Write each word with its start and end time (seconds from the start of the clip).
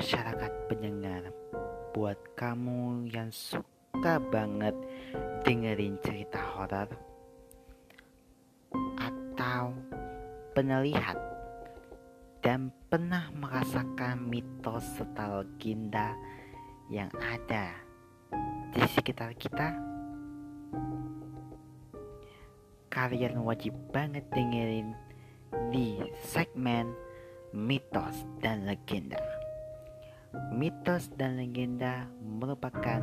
masyarakat 0.00 0.52
pendengar, 0.64 1.28
buat 1.92 2.16
kamu 2.32 3.12
yang 3.12 3.28
suka 3.28 4.16
banget 4.32 4.72
dengerin 5.44 6.00
cerita 6.00 6.40
horor 6.40 6.88
atau 8.96 9.76
penelihat 10.56 11.20
dan 12.40 12.72
pernah 12.88 13.28
merasakan 13.36 14.24
mitos 14.24 14.88
serta 14.96 15.44
legenda 15.44 16.16
yang 16.88 17.12
ada 17.20 17.76
di 18.72 18.80
sekitar 18.96 19.36
kita, 19.36 19.76
kalian 22.88 23.44
wajib 23.44 23.76
banget 23.92 24.24
dengerin 24.32 24.96
di 25.68 26.00
segmen 26.24 26.88
mitos 27.52 28.24
dan 28.40 28.64
legenda. 28.64 29.39
Mitos 30.30 31.10
dan 31.18 31.42
legenda 31.42 32.06
merupakan 32.22 33.02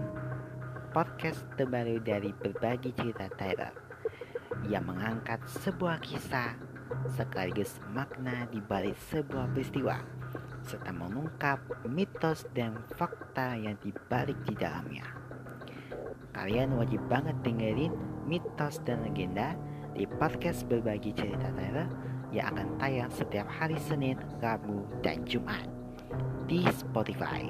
podcast 0.95 1.43
terbaru 1.59 1.99
dari 1.99 2.31
berbagi 2.31 2.95
cerita 2.95 3.27
Tyler 3.35 3.75
yang 4.71 4.87
mengangkat 4.87 5.43
sebuah 5.59 5.99
kisah 5.99 6.55
sekaligus 7.19 7.83
makna 7.91 8.47
di 8.47 8.63
balik 8.63 8.95
sebuah 9.11 9.51
peristiwa 9.51 9.99
serta 10.63 10.87
mengungkap 10.95 11.59
mitos 11.91 12.47
dan 12.55 12.79
fakta 12.95 13.59
yang 13.59 13.75
dibalik 13.83 14.39
di 14.47 14.55
dalamnya. 14.55 15.03
Kalian 16.31 16.79
wajib 16.79 17.03
banget 17.11 17.35
dengerin 17.43 17.91
mitos 18.23 18.79
dan 18.87 19.03
legenda 19.03 19.51
di 19.91 20.07
podcast 20.07 20.63
berbagi 20.63 21.11
cerita 21.11 21.51
Tyler 21.59 21.91
yang 22.31 22.55
akan 22.55 22.79
tayang 22.79 23.11
setiap 23.11 23.51
hari 23.51 23.75
Senin, 23.83 24.15
Rabu, 24.39 24.87
dan 25.03 25.27
Jumat 25.27 25.76
di 26.47 26.63
Spotify. 26.71 27.43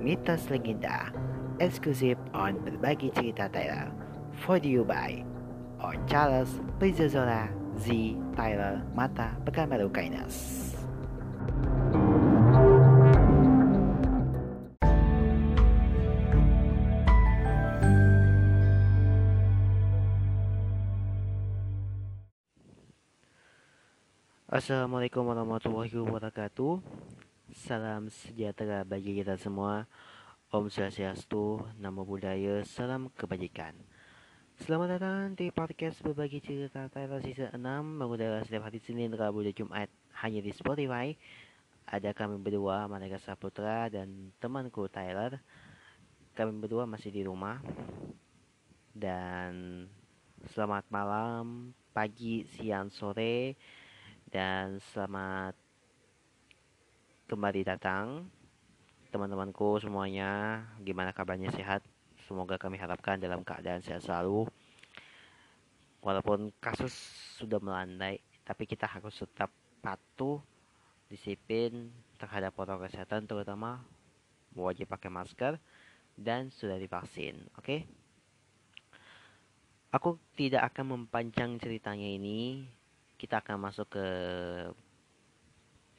Mitos 0.00 0.48
Legenda 0.48 1.12
eksklusif 1.60 2.16
on 2.32 2.56
berbagi 2.64 3.12
cerita 3.12 3.52
Tyler 3.52 3.92
for 4.40 4.56
you 4.62 4.80
by 4.80 5.20
on 5.84 6.00
Charles 6.08 6.56
Prizozola 6.80 7.52
Z 7.76 8.16
Tyler 8.32 8.80
Mata 8.96 9.36
Pekanbaru 9.44 9.92
Kainas. 9.92 10.69
Assalamualaikum 24.50 25.30
warahmatullahi 25.30 25.94
wabarakatuh. 25.94 26.82
Salam 27.54 28.10
sejahtera 28.10 28.82
bagi 28.82 29.14
kita 29.14 29.38
semua. 29.38 29.86
Om 30.50 30.66
Swastiastu, 30.66 31.62
Namo 31.78 32.02
Buddhaya, 32.02 32.66
Salam 32.66 33.14
Kebajikan. 33.14 33.78
Selamat 34.58 34.98
datang 34.98 35.38
di 35.38 35.54
podcast 35.54 36.02
berbagi 36.02 36.42
cerita 36.42 36.90
Tyler 36.90 37.22
Season 37.22 37.54
6 37.54 37.62
Mengudara 37.94 38.42
setiap 38.42 38.66
hari 38.66 38.82
Senin, 38.82 39.14
Rabu, 39.14 39.46
dan 39.46 39.54
Jumat 39.54 39.86
Hanya 40.18 40.42
di 40.42 40.50
Spotify. 40.50 41.14
Ada 41.86 42.10
kami 42.10 42.42
berdua, 42.42 42.90
Manega 42.90 43.22
Saputra 43.22 43.86
dan 43.86 44.34
temanku 44.42 44.90
Tyler. 44.90 45.38
Kami 46.34 46.58
berdua 46.58 46.90
masih 46.90 47.14
di 47.14 47.22
rumah. 47.22 47.62
Dan 48.90 49.86
selamat 50.50 50.90
malam, 50.90 51.70
pagi, 51.94 52.42
siang, 52.50 52.90
sore 52.90 53.54
dan 54.30 54.78
selamat 54.94 55.58
kembali 57.26 57.66
datang 57.66 58.30
teman-temanku 59.10 59.82
semuanya. 59.82 60.62
Gimana 60.86 61.10
kabarnya? 61.10 61.50
Sehat? 61.50 61.82
Semoga 62.30 62.54
kami 62.54 62.78
harapkan 62.78 63.18
dalam 63.18 63.42
keadaan 63.42 63.82
sehat 63.82 64.06
selalu. 64.06 64.46
Walaupun 65.98 66.54
kasus 66.62 66.94
sudah 67.42 67.58
melandai 67.58 68.22
tapi 68.46 68.70
kita 68.70 68.86
harus 68.86 69.18
tetap 69.18 69.50
patuh 69.82 70.38
disiplin 71.10 71.90
terhadap 72.14 72.54
protokol 72.54 72.86
kesehatan 72.86 73.26
terutama 73.26 73.82
wajib 74.54 74.86
pakai 74.86 75.10
masker 75.10 75.58
dan 76.14 76.54
sudah 76.54 76.78
divaksin 76.78 77.34
oke? 77.58 77.66
Okay? 77.66 77.80
aku 79.90 80.22
tidak 80.38 80.70
akan 80.70 81.02
mempanjang 81.02 81.58
ceritanya 81.58 82.06
ini 82.06 82.62
kita 83.20 83.44
akan 83.44 83.60
masuk 83.60 84.00
ke 84.00 84.06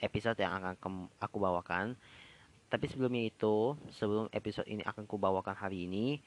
episode 0.01 0.41
yang 0.41 0.57
akan 0.57 1.05
aku 1.21 1.37
bawakan. 1.37 1.93
Tapi 2.65 2.89
sebelumnya 2.89 3.29
itu, 3.29 3.77
sebelum 3.93 4.25
episode 4.33 4.65
ini 4.65 4.81
akan 4.81 5.05
aku 5.05 5.21
bawakan 5.21 5.53
hari 5.53 5.85
ini, 5.85 6.17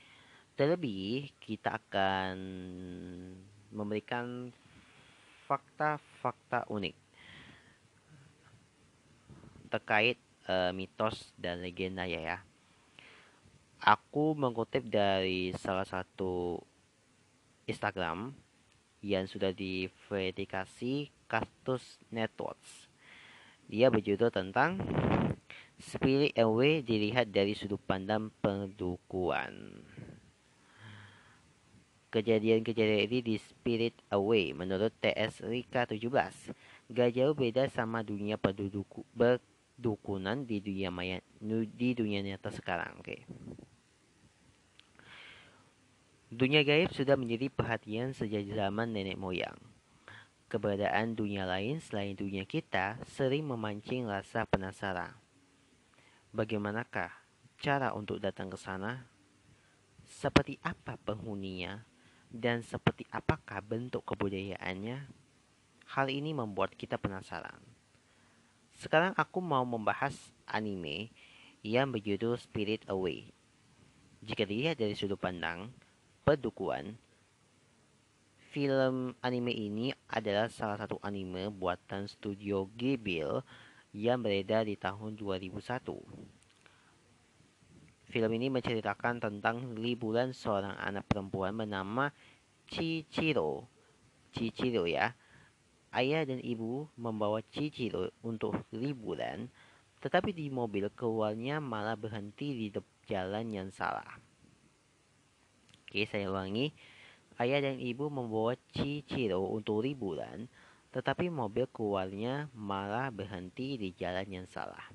terlebih 0.55 1.34
kita 1.43 1.82
akan 1.82 2.37
memberikan 3.75 4.55
fakta-fakta 5.50 6.71
unik 6.71 6.94
terkait 9.75 10.22
uh, 10.47 10.71
mitos 10.71 11.34
dan 11.34 11.59
legenda 11.59 12.06
ya 12.06 12.22
ya. 12.22 12.38
Aku 13.82 14.38
mengutip 14.38 14.87
dari 14.87 15.50
salah 15.59 15.82
satu 15.82 16.62
Instagram 17.66 18.44
yang 19.04 19.28
sudah 19.28 19.53
diverifikasi 19.53 21.12
Cactus 21.28 22.00
Networks. 22.09 22.88
Dia 23.69 23.92
berjudul 23.92 24.32
tentang 24.32 24.81
Spirit 25.76 26.32
Away 26.41 26.81
dilihat 26.81 27.28
dari 27.28 27.53
sudut 27.53 27.81
pandang 27.84 28.32
pendukuan. 28.41 29.84
Kejadian-kejadian 32.09 33.10
ini 33.10 33.19
di 33.20 33.37
Spirit 33.37 33.93
Away 34.09 34.56
menurut 34.56 34.94
TS 35.03 35.44
Rika 35.44 35.84
17 35.84 36.94
gak 36.94 37.10
jauh 37.12 37.34
beda 37.34 37.66
sama 37.69 38.06
dunia 38.06 38.38
berdukunan 38.38 40.38
di 40.47 40.62
dunia 40.62 40.94
maya 40.94 41.19
di 41.75 41.91
dunia 41.93 42.22
nyata 42.22 42.54
sekarang. 42.54 43.03
Oke. 43.03 43.26
Okay. 43.26 43.63
Dunia 46.34 46.66
gaib 46.66 46.90
sudah 46.90 47.14
menjadi 47.14 47.46
perhatian 47.46 48.10
sejak 48.10 48.42
zaman 48.50 48.90
nenek 48.90 49.14
moyang. 49.14 49.54
Keberadaan 50.50 51.14
dunia 51.14 51.46
lain 51.46 51.78
selain 51.78 52.18
dunia 52.18 52.42
kita 52.42 52.98
sering 53.06 53.46
memancing 53.46 54.10
rasa 54.10 54.42
penasaran. 54.42 55.14
Bagaimanakah 56.34 57.14
cara 57.62 57.94
untuk 57.94 58.18
datang 58.18 58.50
ke 58.50 58.58
sana? 58.58 59.06
Seperti 60.02 60.58
apa 60.66 60.98
penghuninya? 60.98 61.86
Dan 62.26 62.66
seperti 62.66 63.06
apakah 63.14 63.62
bentuk 63.62 64.02
kebudayaannya? 64.02 65.06
Hal 65.86 66.06
ini 66.10 66.34
membuat 66.34 66.74
kita 66.74 66.98
penasaran. 66.98 67.62
Sekarang 68.74 69.14
aku 69.14 69.38
mau 69.38 69.62
membahas 69.62 70.34
anime 70.50 71.14
yang 71.62 71.94
berjudul 71.94 72.34
Spirit 72.42 72.82
Away. 72.90 73.30
Jika 74.26 74.42
dilihat 74.42 74.82
dari 74.82 74.98
sudut 74.98 75.22
pandang, 75.22 75.70
Pedukuan 76.24 76.96
Film 78.48 79.12
anime 79.20 79.52
ini 79.52 79.92
adalah 80.08 80.48
salah 80.48 80.80
satu 80.80 80.96
anime 81.04 81.52
buatan 81.52 82.08
studio 82.08 82.64
Ghibli 82.72 83.20
yang 83.92 84.24
beredar 84.24 84.64
di 84.64 84.72
tahun 84.72 85.20
2001. 85.20 85.84
Film 88.08 88.30
ini 88.40 88.48
menceritakan 88.48 89.20
tentang 89.20 89.76
liburan 89.76 90.32
seorang 90.32 90.72
anak 90.80 91.04
perempuan 91.12 91.60
bernama 91.60 92.08
Chichiro. 92.72 93.68
Chichiro 94.32 94.88
ya. 94.88 95.12
Ayah 95.93 96.25
dan 96.25 96.40
ibu 96.40 96.88
membawa 96.96 97.44
Chichiro 97.52 98.08
untuk 98.25 98.64
liburan, 98.72 99.52
tetapi 100.00 100.32
di 100.32 100.49
mobil 100.49 100.88
keluarnya 100.88 101.60
malah 101.60 102.00
berhenti 102.00 102.56
di 102.56 102.72
jalan 103.04 103.52
yang 103.52 103.69
salah. 103.69 104.24
Oke, 105.94 106.11
saya 106.11 106.26
ulangi. 106.26 106.75
Ayah 107.38 107.62
dan 107.62 107.79
ibu 107.79 108.11
membawa 108.11 108.58
Chichiro 108.75 109.46
untuk 109.46 109.87
liburan, 109.87 110.50
tetapi 110.91 111.31
mobil 111.31 111.70
keluarnya 111.70 112.50
malah 112.50 113.14
berhenti 113.14 113.79
di 113.79 113.94
jalan 113.94 114.26
yang 114.26 114.46
salah. 114.50 114.91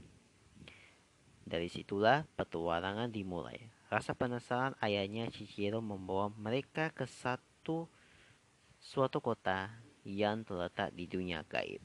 Dari 1.47 1.71
situlah 1.71 2.27
petualangan 2.35 3.15
dimulai. 3.15 3.71
Rasa 3.87 4.11
penasaran 4.11 4.75
ayahnya 4.83 5.31
Chichiro 5.31 5.79
membawa 5.79 6.35
mereka 6.35 6.91
ke 6.91 7.07
satu 7.07 7.87
suatu 8.83 9.23
kota 9.23 9.71
yang 10.03 10.43
terletak 10.43 10.91
di 10.91 11.07
dunia 11.07 11.47
gaib. 11.47 11.79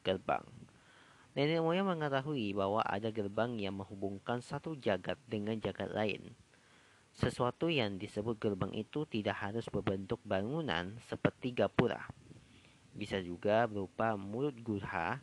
Gerbang 0.00 0.48
Nenek 1.36 1.60
moyang 1.60 1.92
mengetahui 1.92 2.56
bahwa 2.56 2.80
ada 2.88 3.12
gerbang 3.12 3.60
yang 3.60 3.76
menghubungkan 3.76 4.40
satu 4.40 4.80
jagat 4.80 5.20
dengan 5.28 5.60
jagat 5.60 5.92
lain. 5.92 6.32
Sesuatu 7.18 7.66
yang 7.66 7.98
disebut 7.98 8.38
gerbang 8.38 8.70
itu 8.78 9.02
tidak 9.02 9.42
harus 9.42 9.66
berbentuk 9.66 10.22
bangunan 10.22 10.94
seperti 11.10 11.50
gapura. 11.50 12.06
Bisa 12.94 13.18
juga 13.18 13.66
berupa 13.66 14.14
mulut 14.14 14.54
gurha, 14.62 15.18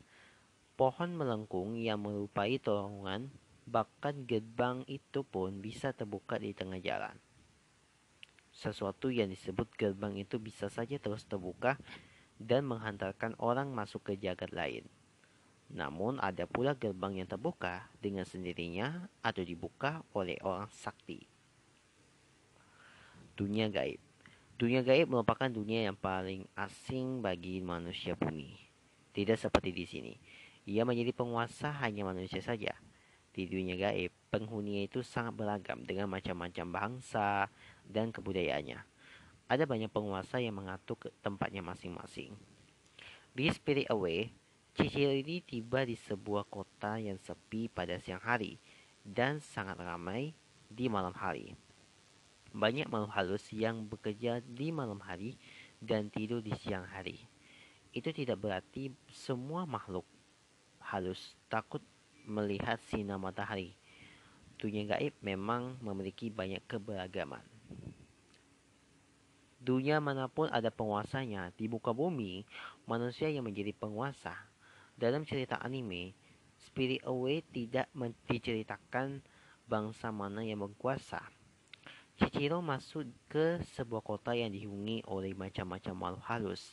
pohon 0.76 1.16
melengkung 1.16 1.80
yang 1.80 2.04
merupai 2.04 2.60
terowongan, 2.60 3.32
bahkan 3.64 4.28
gerbang 4.28 4.84
itu 4.92 5.24
pun 5.24 5.64
bisa 5.64 5.96
terbuka 5.96 6.36
di 6.36 6.52
tengah 6.52 6.84
jalan. 6.84 7.16
Sesuatu 8.52 9.08
yang 9.08 9.32
disebut 9.32 9.72
gerbang 9.80 10.20
itu 10.20 10.36
bisa 10.36 10.68
saja 10.68 11.00
terus 11.00 11.24
terbuka 11.24 11.80
dan 12.36 12.68
menghantarkan 12.68 13.40
orang 13.40 13.72
masuk 13.72 14.12
ke 14.12 14.20
jagat 14.20 14.52
lain. 14.52 14.84
Namun 15.72 16.20
ada 16.20 16.44
pula 16.44 16.76
gerbang 16.76 17.24
yang 17.24 17.30
terbuka 17.32 17.88
dengan 18.04 18.28
sendirinya 18.28 19.08
atau 19.24 19.48
dibuka 19.48 20.04
oleh 20.12 20.36
orang 20.44 20.68
sakti. 20.68 21.35
Dunia 23.36 23.68
gaib 23.68 24.00
Dunia 24.56 24.88
gaib 24.88 25.12
merupakan 25.12 25.52
dunia 25.52 25.92
yang 25.92 26.00
paling 26.00 26.48
asing 26.56 27.20
bagi 27.20 27.60
manusia 27.60 28.16
bumi. 28.16 28.56
Tidak 29.12 29.36
seperti 29.36 29.76
di 29.76 29.84
sini. 29.84 30.14
Ia 30.64 30.88
menjadi 30.88 31.12
penguasa 31.12 31.76
hanya 31.84 32.08
manusia 32.08 32.40
saja. 32.40 32.72
Di 33.36 33.52
dunia 33.52 33.76
gaib, 33.76 34.16
penghuninya 34.32 34.88
itu 34.88 35.04
sangat 35.04 35.36
beragam 35.36 35.84
dengan 35.84 36.08
macam-macam 36.08 36.72
bangsa 36.72 37.52
dan 37.84 38.16
kebudayaannya. 38.16 38.80
Ada 39.52 39.68
banyak 39.68 39.92
penguasa 39.92 40.40
yang 40.40 40.56
mengatur 40.56 40.96
ke 41.04 41.12
tempatnya 41.20 41.60
masing-masing. 41.60 42.32
Di 43.36 43.52
Spirit 43.52 43.92
Away, 43.92 44.32
Cicil 44.76 45.20
ini 45.20 45.44
tiba 45.44 45.84
di 45.84 46.00
sebuah 46.00 46.48
kota 46.48 46.96
yang 46.96 47.20
sepi 47.20 47.68
pada 47.68 48.00
siang 48.00 48.24
hari 48.24 48.56
dan 49.04 49.44
sangat 49.44 49.80
ramai 49.84 50.32
di 50.72 50.88
malam 50.88 51.12
hari. 51.16 51.56
Banyak 52.56 52.88
makhluk 52.88 53.12
halus 53.12 53.44
yang 53.52 53.84
bekerja 53.84 54.40
di 54.40 54.72
malam 54.72 55.04
hari 55.04 55.36
dan 55.84 56.08
tidur 56.08 56.40
di 56.40 56.56
siang 56.56 56.88
hari. 56.88 57.20
Itu 57.92 58.16
tidak 58.16 58.40
berarti 58.40 58.96
semua 59.12 59.68
makhluk 59.68 60.08
halus 60.80 61.36
takut 61.52 61.84
melihat 62.24 62.80
sinar 62.88 63.20
matahari. 63.20 63.76
Dunia 64.56 64.96
gaib 64.96 65.12
memang 65.20 65.76
memiliki 65.84 66.32
banyak 66.32 66.64
keberagaman. 66.64 67.44
Dunia 69.60 70.00
mana 70.00 70.32
pun 70.32 70.48
ada 70.48 70.72
penguasanya, 70.72 71.52
di 71.60 71.68
muka 71.68 71.92
bumi, 71.92 72.48
manusia 72.88 73.28
yang 73.28 73.44
menjadi 73.44 73.76
penguasa. 73.76 74.32
Dalam 74.96 75.28
cerita 75.28 75.60
anime, 75.60 76.16
Spirit 76.56 77.04
Away 77.04 77.44
tidak 77.52 77.92
diceritakan 78.32 79.20
bangsa 79.68 80.14
mana 80.14 80.46
yang 80.46 80.64
berkuasa. 80.64 81.20
Chichiro 82.16 82.64
masuk 82.64 83.12
ke 83.28 83.60
sebuah 83.76 84.00
kota 84.00 84.32
yang 84.32 84.48
dihuni 84.48 85.04
oleh 85.04 85.36
macam-macam 85.36 85.94
makhluk 85.96 86.24
halus. 86.32 86.64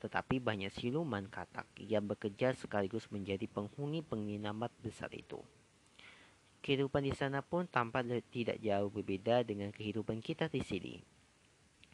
Tetapi 0.00 0.40
banyak 0.40 0.72
siluman 0.72 1.28
katak 1.28 1.68
yang 1.76 2.08
bekerja 2.08 2.56
sekaligus 2.56 3.04
menjadi 3.12 3.44
penghuni 3.44 4.00
penginapan 4.00 4.72
besar 4.80 5.12
itu. 5.12 5.44
Kehidupan 6.64 7.04
di 7.04 7.12
sana 7.12 7.44
pun 7.44 7.68
tampak 7.68 8.08
tidak 8.32 8.56
jauh 8.64 8.88
berbeda 8.88 9.44
dengan 9.44 9.68
kehidupan 9.68 10.24
kita 10.24 10.48
di 10.48 10.64
sini. 10.64 10.96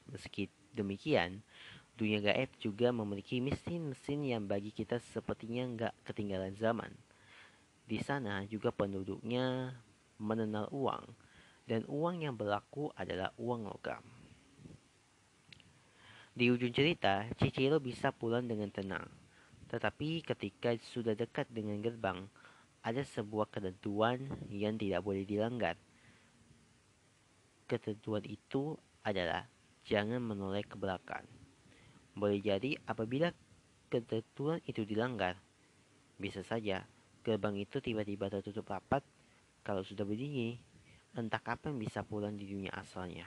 Meski 0.07 0.47
demikian, 0.71 1.43
dunia 1.99 2.23
gaib 2.23 2.55
juga 2.63 2.95
memiliki 2.95 3.43
mesin-mesin 3.43 4.23
yang 4.23 4.47
bagi 4.47 4.71
kita 4.71 5.03
sepertinya 5.11 5.67
nggak 5.67 5.95
ketinggalan 6.07 6.55
zaman. 6.55 6.95
Di 7.87 7.99
sana 7.99 8.47
juga 8.47 8.71
penduduknya 8.71 9.75
mengenal 10.23 10.71
uang, 10.71 11.26
dan 11.67 11.83
uang 11.91 12.23
yang 12.23 12.39
berlaku 12.39 12.95
adalah 12.95 13.35
uang 13.37 13.67
logam. 13.67 14.03
Di 16.37 16.53
ujung 16.53 16.71
cerita, 16.71 17.27
Cicero 17.41 17.83
bisa 17.83 18.15
pulang 18.15 18.47
dengan 18.47 18.71
tenang. 18.71 19.09
Tetapi 19.67 20.23
ketika 20.23 20.79
sudah 20.95 21.19
dekat 21.19 21.51
dengan 21.51 21.83
gerbang, 21.83 22.23
ada 22.87 23.03
sebuah 23.03 23.51
ketentuan 23.51 24.23
yang 24.47 24.79
tidak 24.79 25.03
boleh 25.03 25.27
dilanggar. 25.27 25.75
Ketentuan 27.67 28.23
itu 28.23 28.79
adalah 29.03 29.51
jangan 29.83 30.23
menoleh 30.23 30.63
ke 30.63 30.79
belakang. 30.79 31.27
Boleh 32.15 32.39
jadi 32.39 32.79
apabila 32.87 33.35
ketentuan 33.91 34.63
itu 34.71 34.87
dilanggar, 34.87 35.35
bisa 36.15 36.47
saja 36.47 36.87
gerbang 37.27 37.59
itu 37.59 37.83
tiba-tiba 37.83 38.31
tertutup 38.31 38.71
rapat 38.71 39.03
kalau 39.67 39.83
sudah 39.83 40.07
berdiri 40.07 40.63
entah 41.17 41.41
kapan 41.41 41.81
bisa 41.81 42.05
pulang 42.05 42.37
di 42.37 42.45
dunia 42.45 42.71
asalnya. 42.77 43.25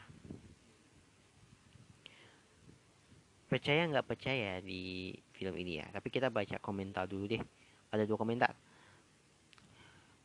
Percaya 3.50 3.89
nggak 3.89 4.06
percaya 4.06 4.62
di 4.62 5.09
film 5.33 5.57
ini 5.57 5.81
ya, 5.81 5.89
tapi 5.89 6.13
kita 6.13 6.30
baca 6.30 6.62
komentar 6.62 7.09
dulu 7.09 7.25
deh. 7.25 7.41
Ada 7.89 8.06
dua 8.06 8.21
komentar. 8.21 8.53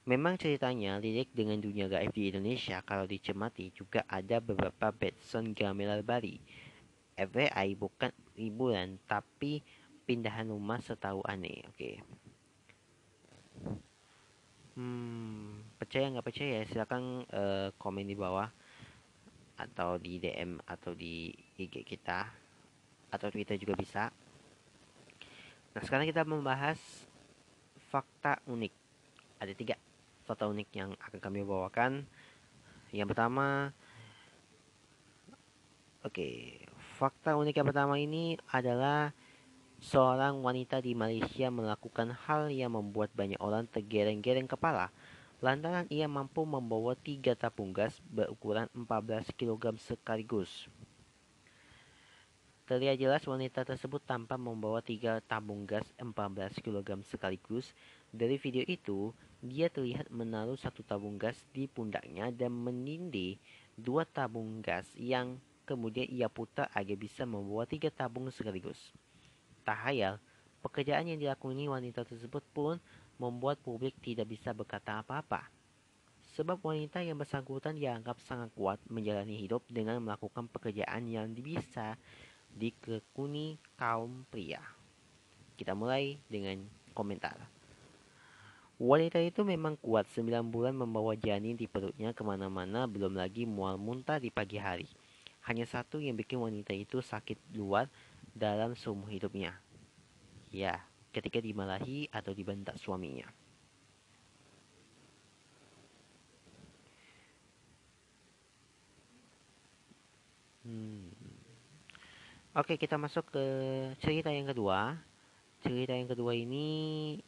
Memang 0.04 0.36
ceritanya 0.36 1.00
lirik 1.00 1.32
dengan 1.32 1.56
dunia 1.56 1.88
gaib 1.88 2.12
di 2.12 2.28
Indonesia 2.28 2.84
kalau 2.84 3.08
dicermati 3.08 3.72
juga 3.72 4.04
ada 4.04 4.36
beberapa 4.36 4.92
Betson 4.92 5.56
gamelan 5.56 6.04
Bali. 6.04 6.36
FYI 7.16 7.72
bukan 7.72 8.12
liburan 8.36 9.00
tapi 9.08 9.64
pindahan 10.04 10.52
rumah 10.52 10.84
setahu 10.84 11.24
aneh. 11.24 11.64
Oke. 11.72 11.72
Okay. 11.72 11.94
Hmm, 14.76 15.63
percaya 15.76 16.10
nggak 16.10 16.26
percaya 16.26 16.64
silakan 16.66 17.26
uh, 17.34 17.68
komen 17.76 18.06
di 18.06 18.16
bawah 18.16 18.48
atau 19.54 19.98
di 19.98 20.18
DM 20.18 20.58
atau 20.66 20.94
di 20.94 21.30
IG 21.58 21.86
kita 21.86 22.26
atau 23.14 23.28
Twitter 23.30 23.54
juga 23.54 23.74
bisa. 23.78 24.10
Nah 25.74 25.82
sekarang 25.82 26.10
kita 26.10 26.26
membahas 26.26 26.78
fakta 27.90 28.42
unik. 28.50 28.74
Ada 29.38 29.52
tiga 29.54 29.74
fakta 30.26 30.50
unik 30.50 30.68
yang 30.74 30.90
akan 30.98 31.18
kami 31.22 31.46
bawakan. 31.46 32.02
Yang 32.94 33.14
pertama, 33.14 33.74
oke, 36.02 36.14
okay, 36.14 36.62
fakta 36.98 37.34
unik 37.38 37.54
yang 37.62 37.68
pertama 37.70 37.94
ini 37.98 38.38
adalah 38.50 39.14
seorang 39.82 40.40
wanita 40.40 40.80
di 40.80 40.94
Malaysia 40.96 41.50
melakukan 41.50 42.14
hal 42.26 42.48
yang 42.48 42.72
membuat 42.72 43.10
banyak 43.12 43.38
orang 43.42 43.68
tergereng-gereng 43.68 44.48
kepala 44.48 44.88
lantaran 45.42 45.88
ia 45.90 46.06
mampu 46.06 46.46
membawa 46.46 46.94
tiga 46.94 47.34
tabung 47.34 47.74
gas 47.74 47.98
berukuran 48.10 48.70
14 48.76 49.34
kg 49.34 49.74
sekaligus. 49.80 50.70
Terlihat 52.64 52.96
jelas 52.96 53.20
wanita 53.28 53.60
tersebut 53.60 54.00
tanpa 54.08 54.40
membawa 54.40 54.80
tiga 54.80 55.20
tabung 55.20 55.68
gas 55.68 55.84
14 56.00 56.64
kg 56.64 56.96
sekaligus. 57.04 57.76
Dari 58.08 58.40
video 58.40 58.64
itu, 58.64 59.12
dia 59.44 59.68
terlihat 59.68 60.08
menaruh 60.08 60.56
satu 60.56 60.80
tabung 60.80 61.20
gas 61.20 61.36
di 61.52 61.68
pundaknya 61.68 62.32
dan 62.32 62.56
menindih 62.56 63.36
dua 63.76 64.08
tabung 64.08 64.64
gas 64.64 64.88
yang 64.96 65.36
kemudian 65.68 66.08
ia 66.08 66.32
putar 66.32 66.72
agar 66.72 66.96
bisa 66.96 67.28
membawa 67.28 67.68
tiga 67.68 67.92
tabung 67.92 68.32
sekaligus. 68.32 68.80
Tak 69.60 69.84
hayal, 69.84 70.16
pekerjaan 70.64 71.04
yang 71.04 71.20
dilakoni 71.20 71.68
wanita 71.68 72.08
tersebut 72.08 72.40
pun 72.56 72.80
membuat 73.18 73.60
publik 73.62 73.94
tidak 74.02 74.30
bisa 74.30 74.50
berkata 74.50 75.00
apa-apa. 75.00 75.46
Sebab 76.34 76.58
wanita 76.58 76.98
yang 76.98 77.14
bersangkutan 77.14 77.78
dianggap 77.78 78.18
sangat 78.26 78.50
kuat 78.58 78.82
menjalani 78.90 79.38
hidup 79.38 79.62
dengan 79.70 80.02
melakukan 80.02 80.50
pekerjaan 80.50 81.06
yang 81.06 81.30
bisa 81.30 81.94
dikekuni 82.50 83.58
kaum 83.78 84.26
pria. 84.26 84.62
Kita 85.54 85.78
mulai 85.78 86.18
dengan 86.26 86.66
komentar. 86.90 87.38
Wanita 88.74 89.22
itu 89.22 89.46
memang 89.46 89.78
kuat 89.78 90.10
9 90.10 90.50
bulan 90.50 90.74
membawa 90.74 91.14
janin 91.14 91.54
di 91.54 91.70
perutnya 91.70 92.10
ke 92.10 92.26
mana-mana 92.26 92.90
belum 92.90 93.14
lagi 93.14 93.46
mual 93.46 93.78
muntah 93.78 94.18
di 94.18 94.34
pagi 94.34 94.58
hari. 94.58 94.90
Hanya 95.46 95.62
satu 95.62 96.02
yang 96.02 96.18
bikin 96.18 96.42
wanita 96.42 96.74
itu 96.74 96.98
sakit 96.98 97.38
luar 97.54 97.86
dalam 98.34 98.74
seumur 98.74 99.06
hidupnya. 99.14 99.54
Ya, 100.50 100.82
ketika 101.14 101.38
dimarahi 101.38 102.10
atau 102.10 102.34
dibentak 102.34 102.74
suaminya. 102.82 103.30
Hmm. 110.66 111.12
Oke, 112.56 112.80
kita 112.80 112.96
masuk 112.96 113.30
ke 113.30 113.44
cerita 114.00 114.32
yang 114.32 114.48
kedua. 114.50 114.96
Cerita 115.62 115.92
yang 115.92 116.08
kedua 116.10 116.32
ini 116.34 117.18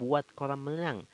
buat 0.00 0.24
kolam 0.32 0.64
renang. 0.64 1.04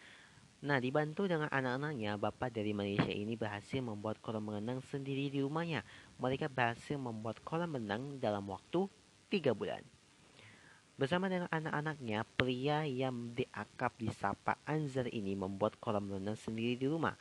Nah, 0.63 0.79
dibantu 0.81 1.27
dengan 1.27 1.51
anak-anaknya, 1.51 2.17
bapak 2.17 2.55
dari 2.55 2.71
Malaysia 2.71 3.11
ini 3.11 3.35
berhasil 3.35 3.83
membuat 3.83 4.23
kolam 4.23 4.47
renang 4.47 4.79
sendiri 4.89 5.27
di 5.29 5.43
rumahnya. 5.43 5.83
Mereka 6.23 6.49
berhasil 6.49 6.97
membuat 6.97 7.43
kolam 7.43 7.75
renang 7.75 8.17
dalam 8.23 8.47
waktu 8.47 8.87
3 9.29 9.53
bulan. 9.53 9.83
Bersama 10.97 11.29
dengan 11.29 11.45
anak-anaknya, 11.53 12.25
pria 12.41 12.89
yang 12.89 13.37
diakap 13.37 13.93
disapa 14.01 14.57
Anzar 14.65 15.05
ini 15.13 15.37
membuat 15.37 15.77
kolam 15.77 16.09
renang 16.09 16.41
sendiri 16.41 16.73
di 16.73 16.89
rumah. 16.89 17.13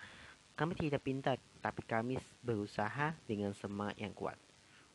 Kami 0.55 0.79
tidak 0.79 1.03
pintar, 1.03 1.35
tapi 1.59 1.83
kami 1.83 2.15
berusaha 2.39 3.11
dengan 3.27 3.51
semangat 3.51 3.99
yang 3.99 4.15
kuat. 4.15 4.39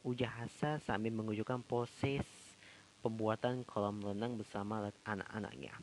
Ujar 0.01 0.33
Hasa 0.33 0.81
sambil 0.81 1.13
menunjukkan 1.13 1.61
proses 1.69 2.25
pembuatan 3.05 3.69
kolam 3.69 4.01
renang 4.01 4.41
bersama 4.41 4.89
anak-anaknya. 5.05 5.77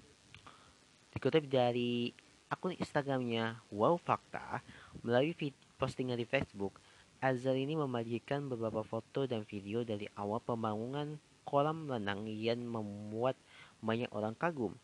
Dikutip 1.14 1.46
dari 1.46 2.10
akun 2.50 2.74
Instagramnya 2.74 3.62
Wow 3.70 4.02
Fakta, 4.02 4.66
melalui 5.06 5.38
postingan 5.78 6.18
di 6.18 6.26
Facebook, 6.26 6.74
Azhar 7.22 7.54
ini 7.54 7.78
membagikan 7.78 8.50
beberapa 8.50 8.82
foto 8.82 9.30
dan 9.30 9.46
video 9.46 9.86
dari 9.86 10.10
awal 10.18 10.42
pembangunan 10.42 11.22
kolam 11.48 11.88
renang 11.88 12.28
yang 12.28 12.60
membuat 12.60 13.40
banyak 13.80 14.12
orang 14.12 14.36
kagum. 14.36 14.76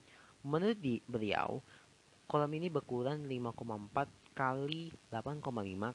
Menurut 0.48 0.80
di 0.80 1.04
beliau, 1.04 1.60
kolam 2.32 2.56
ini 2.56 2.72
berukuran 2.72 3.28
5,4 3.28 4.08
kali 4.32 4.90
8,5 5.12 5.44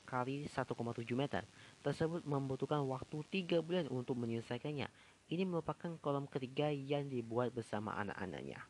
kali 0.05 0.45
1,7 0.47 1.17
meter. 1.17 1.43
Tersebut 1.81 2.23
membutuhkan 2.29 2.85
waktu 2.85 3.49
3 3.49 3.65
bulan 3.65 3.89
untuk 3.89 4.21
menyelesaikannya. 4.21 4.87
Ini 5.29 5.45
merupakan 5.49 5.97
kolam 6.05 6.29
ketiga 6.29 6.69
yang 6.69 7.09
dibuat 7.09 7.53
bersama 7.57 7.97
anak-anaknya. 7.97 8.61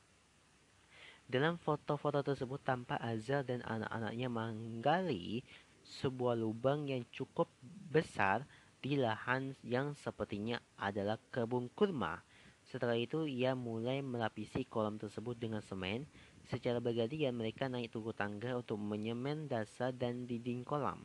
Dalam 1.29 1.61
foto-foto 1.61 2.25
tersebut 2.25 2.65
tampak 2.65 2.97
Azhar 3.05 3.45
dan 3.45 3.61
anak-anaknya 3.61 4.33
menggali 4.33 5.45
sebuah 5.85 6.37
lubang 6.41 6.89
yang 6.89 7.05
cukup 7.13 7.53
besar 7.93 8.49
di 8.79 8.99
lahan 8.99 9.55
yang 9.67 9.95
sepertinya 9.99 10.63
adalah 10.79 11.19
kebun 11.35 11.71
kurma. 11.75 12.23
Setelah 12.69 12.97
itu 12.99 13.25
ia 13.25 13.57
mulai 13.57 14.05
melapisi 14.05 14.63
kolam 14.69 15.01
tersebut 15.01 15.35
dengan 15.39 15.65
semen. 15.65 16.05
Secara 16.49 16.81
bergantian 16.81 17.37
mereka 17.37 17.69
naik 17.69 17.93
tunggu 17.93 18.13
tangga 18.13 18.57
untuk 18.57 18.81
menyemen 18.81 19.49
dasar 19.49 19.93
dan 19.93 20.29
dinding 20.29 20.63
kolam. 20.63 21.05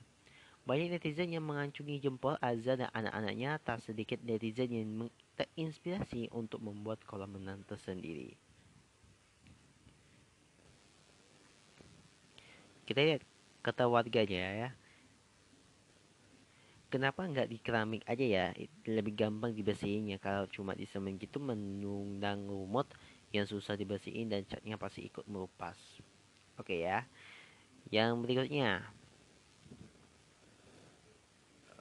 Banyak 0.63 0.95
netizen 0.95 1.35
yang 1.35 1.43
mengacungi 1.43 1.99
jempol 1.99 2.39
Azhar 2.39 2.79
dan 2.79 2.87
anak-anaknya, 2.95 3.59
tak 3.59 3.83
sedikit 3.83 4.23
netizen 4.23 4.71
yang 4.71 4.89
terinspirasi 5.35 6.31
untuk 6.31 6.63
membuat 6.63 7.03
kolam 7.03 7.35
renang 7.35 7.67
tersendiri. 7.67 8.39
kita 12.83 12.99
lihat 12.99 13.21
kata 13.63 13.87
warganya 13.87 14.43
ya 14.51 14.69
kenapa 16.93 17.25
nggak 17.25 17.49
di 17.49 17.57
keramik 17.57 18.05
aja 18.05 18.21
ya? 18.21 18.45
Lebih 18.85 19.17
gampang 19.17 19.57
dibersihinnya. 19.57 20.21
Kalau 20.21 20.45
cuma 20.45 20.77
di 20.77 20.85
semen 20.85 21.17
gitu 21.17 21.41
menunggang 21.41 22.45
lumut 22.45 22.85
yang 23.33 23.49
susah 23.49 23.73
dibersihin 23.73 24.29
dan 24.29 24.45
catnya 24.45 24.77
pasti 24.77 25.09
ikut 25.09 25.25
melupas. 25.25 25.75
Oke 26.61 26.85
ya. 26.85 27.01
Yang 27.89 28.11
berikutnya. 28.21 28.85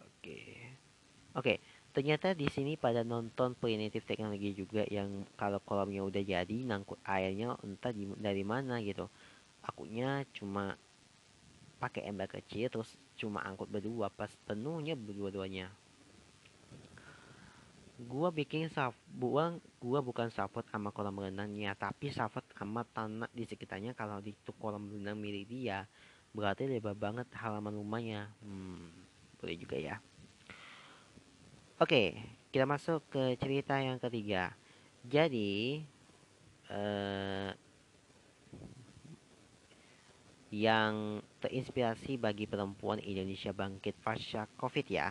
Oke. 0.01 0.41
Oke 1.37 1.61
ternyata 1.93 2.33
di 2.33 2.49
sini 2.49 2.81
pada 2.81 3.05
nonton 3.05 3.53
primitif 3.53 4.09
teknologi 4.09 4.57
juga 4.57 4.83
yang 4.89 5.29
kalau 5.37 5.61
kolamnya 5.61 6.01
udah 6.01 6.25
jadi 6.25 6.57
nangkut 6.65 6.97
airnya 7.05 7.53
entah 7.61 7.93
di, 7.93 8.09
dari 8.17 8.43
mana 8.43 8.81
gitu. 8.81 9.07
Akunya 9.61 10.25
cuma 10.33 10.75
pakai 11.83 12.07
ember 12.07 12.31
kecil 12.31 12.71
terus 12.71 12.95
cuma 13.19 13.43
angkut 13.43 13.67
berdua 13.67 14.07
pas 14.15 14.31
penuhnya 14.47 14.95
berdua-duanya. 14.95 15.67
Gua 17.99 18.31
bikin 18.31 18.71
saf 18.71 18.95
buang 19.11 19.59
gua 19.83 19.99
bukan 19.99 20.31
support 20.31 20.63
sama 20.71 20.95
kolam 20.95 21.19
renangnya 21.19 21.75
tapi 21.75 22.15
support 22.15 22.47
sama 22.55 22.87
tanah 22.87 23.27
di 23.35 23.43
sekitarnya. 23.43 23.99
Kalau 23.99 24.23
di 24.23 24.31
itu 24.31 24.55
kolam 24.63 24.87
renang 24.87 25.19
milik 25.19 25.51
dia 25.51 25.91
berarti 26.31 26.71
lebar 26.71 26.95
banget 26.95 27.27
halaman 27.35 27.75
rumahnya. 27.75 28.31
Hmm, 28.47 28.87
boleh 29.43 29.59
juga 29.59 29.75
ya. 29.75 29.99
Oke 31.83 32.15
kita 32.55 32.69
masuk 32.69 33.01
ke 33.11 33.35
cerita 33.41 33.81
yang 33.81 33.99
ketiga. 33.99 34.55
Jadi 35.03 35.83
eh, 36.71 37.51
yang 40.53 41.25
terinspirasi 41.41 42.21
bagi 42.21 42.45
perempuan 42.45 43.01
Indonesia 43.01 43.57
bangkit 43.57 43.97
pasca 44.05 44.45
COVID 44.61 44.87
ya. 44.93 45.09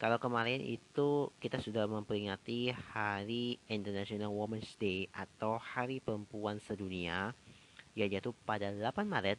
Kalau 0.00 0.16
kemarin 0.16 0.64
itu 0.64 1.28
kita 1.36 1.60
sudah 1.60 1.84
memperingati 1.84 2.72
Hari 2.72 3.60
International 3.68 4.32
Women's 4.32 4.72
Day 4.80 5.12
atau 5.12 5.60
Hari 5.60 6.00
Perempuan 6.00 6.56
Sedunia 6.64 7.36
yang 7.92 8.08
jatuh 8.08 8.32
pada 8.48 8.72
8 8.72 9.04
Maret. 9.04 9.36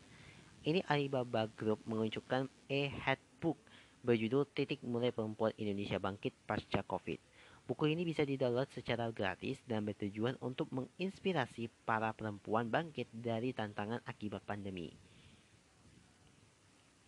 Ini 0.68 0.84
Alibaba 0.86 1.48
Group 1.48 1.80
menunjukkan 1.88 2.52
e-headbook 2.68 3.58
berjudul 4.04 4.46
Titik 4.52 4.84
Mulai 4.84 5.16
Perempuan 5.16 5.56
Indonesia 5.56 5.98
Bangkit 5.98 6.36
Pasca 6.44 6.84
COVID. 6.84 7.29
Buku 7.70 7.86
ini 7.86 8.02
bisa 8.02 8.26
didownload 8.26 8.66
secara 8.74 9.14
gratis 9.14 9.62
dan 9.70 9.86
bertujuan 9.86 10.34
untuk 10.42 10.74
menginspirasi 10.74 11.70
para 11.86 12.10
perempuan 12.18 12.66
bangkit 12.66 13.06
dari 13.14 13.54
tantangan 13.54 14.02
akibat 14.10 14.42
pandemi. 14.42 14.90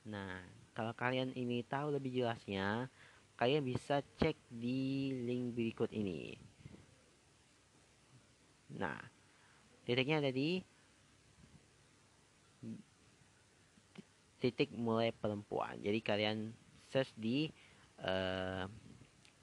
Nah, 0.09 0.40
kalau 0.73 0.97
kalian 0.97 1.37
ini 1.37 1.61
tahu 1.61 1.92
lebih 1.92 2.25
jelasnya, 2.25 2.88
kalian 3.37 3.61
bisa 3.68 4.00
cek 4.16 4.35
di 4.49 5.12
link 5.28 5.52
berikut 5.52 5.92
ini. 5.92 6.40
Nah, 8.80 8.97
titiknya 9.85 10.25
ada 10.25 10.33
di 10.33 10.64
titik 14.40 14.73
mulai 14.76 15.12
perempuan. 15.12 15.76
Jadi 15.80 16.00
kalian 16.04 16.52
search 16.92 17.12
di 17.16 17.49
uh, 18.02 18.64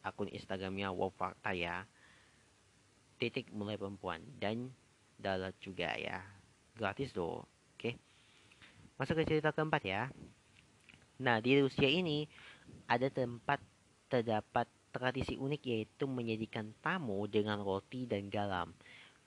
akun 0.02 0.28
Instagramnya 0.34 0.90
Wofakta 0.92 1.54
ya 1.54 1.86
titik 3.22 3.54
mulai 3.54 3.78
perempuan 3.78 4.18
dan 4.42 4.74
dalat 5.22 5.54
juga 5.62 5.94
ya. 5.94 6.26
Gratis 6.74 7.14
loh 7.14 7.46
oke. 7.78 7.94
Masuk 8.98 9.22
ke 9.22 9.30
cerita 9.30 9.54
keempat 9.54 9.86
ya. 9.86 10.10
Nah 11.22 11.38
di 11.38 11.62
Rusia 11.62 11.86
ini 11.86 12.26
ada 12.90 13.06
tempat 13.14 13.62
terdapat 14.10 14.66
tradisi 14.90 15.38
unik 15.38 15.62
yaitu 15.70 16.10
menyajikan 16.10 16.74
tamu 16.82 17.30
dengan 17.30 17.62
roti 17.62 18.10
dan 18.10 18.26
garam. 18.34 18.74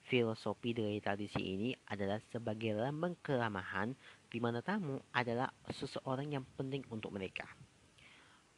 Filosofi 0.05 0.75
dari 0.75 1.01
tradisi 1.01 1.41
ini 1.41 1.73
adalah 1.89 2.21
sebagai 2.29 2.77
lambang 2.77 3.17
keramahan 3.23 3.95
di 4.29 4.37
mana 4.37 4.61
tamu 4.61 5.01
adalah 5.15 5.49
seseorang 5.71 6.29
yang 6.29 6.45
penting 6.59 6.85
untuk 6.93 7.09
mereka 7.09 7.47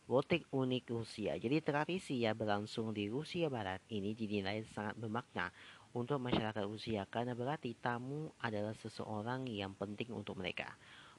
Gotik 0.07 0.47
unik 0.55 0.87
Rusia. 0.95 1.35
Jadi 1.35 1.59
tradisi 1.59 2.23
yang 2.23 2.39
berlangsung 2.39 2.95
di 2.95 3.11
Rusia 3.11 3.51
Barat 3.51 3.83
ini 3.91 4.15
dinilai 4.15 4.63
sangat 4.71 4.95
bermakna 4.95 5.51
untuk 5.91 6.23
masyarakat 6.23 6.63
Rusia 6.63 7.03
karena 7.11 7.35
berarti 7.35 7.75
tamu 7.75 8.31
adalah 8.39 8.71
seseorang 8.79 9.43
yang 9.51 9.75
penting 9.75 10.15
untuk 10.15 10.39
mereka. 10.39 10.71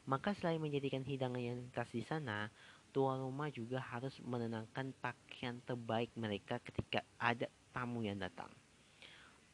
Maka 0.08 0.32
selain 0.32 0.56
menjadikan 0.56 1.04
hidangan 1.04 1.36
yang 1.36 1.68
khas 1.68 1.92
di 1.92 2.00
sana, 2.00 2.48
tuan 2.88 3.20
rumah 3.20 3.52
juga 3.52 3.76
harus 3.76 4.16
menenangkan 4.24 4.96
pakaian 5.04 5.60
terbaik 5.68 6.08
mereka 6.16 6.56
ketika 6.64 7.04
ada 7.20 7.44
tamu 7.76 8.08
yang 8.08 8.16
datang. 8.16 8.48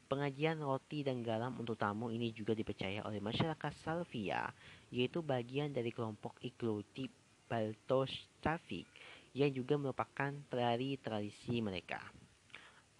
Pengajian 0.07 0.63
roti 0.63 1.03
dan 1.03 1.27
garam 1.27 1.59
untuk 1.59 1.75
tamu 1.75 2.07
ini 2.15 2.31
juga 2.31 2.55
dipercaya 2.55 3.03
oleh 3.03 3.19
masyarakat 3.19 3.83
Salvia, 3.83 4.47
yaitu 4.95 5.27
bagian 5.27 5.75
dari 5.75 5.91
kelompok 5.91 6.39
Igloti 6.39 7.11
Baltostavik 7.51 8.87
yang 9.35 9.51
juga 9.51 9.75
merupakan 9.75 10.31
dari 10.47 10.95
tradisi 11.03 11.59
mereka. 11.59 11.99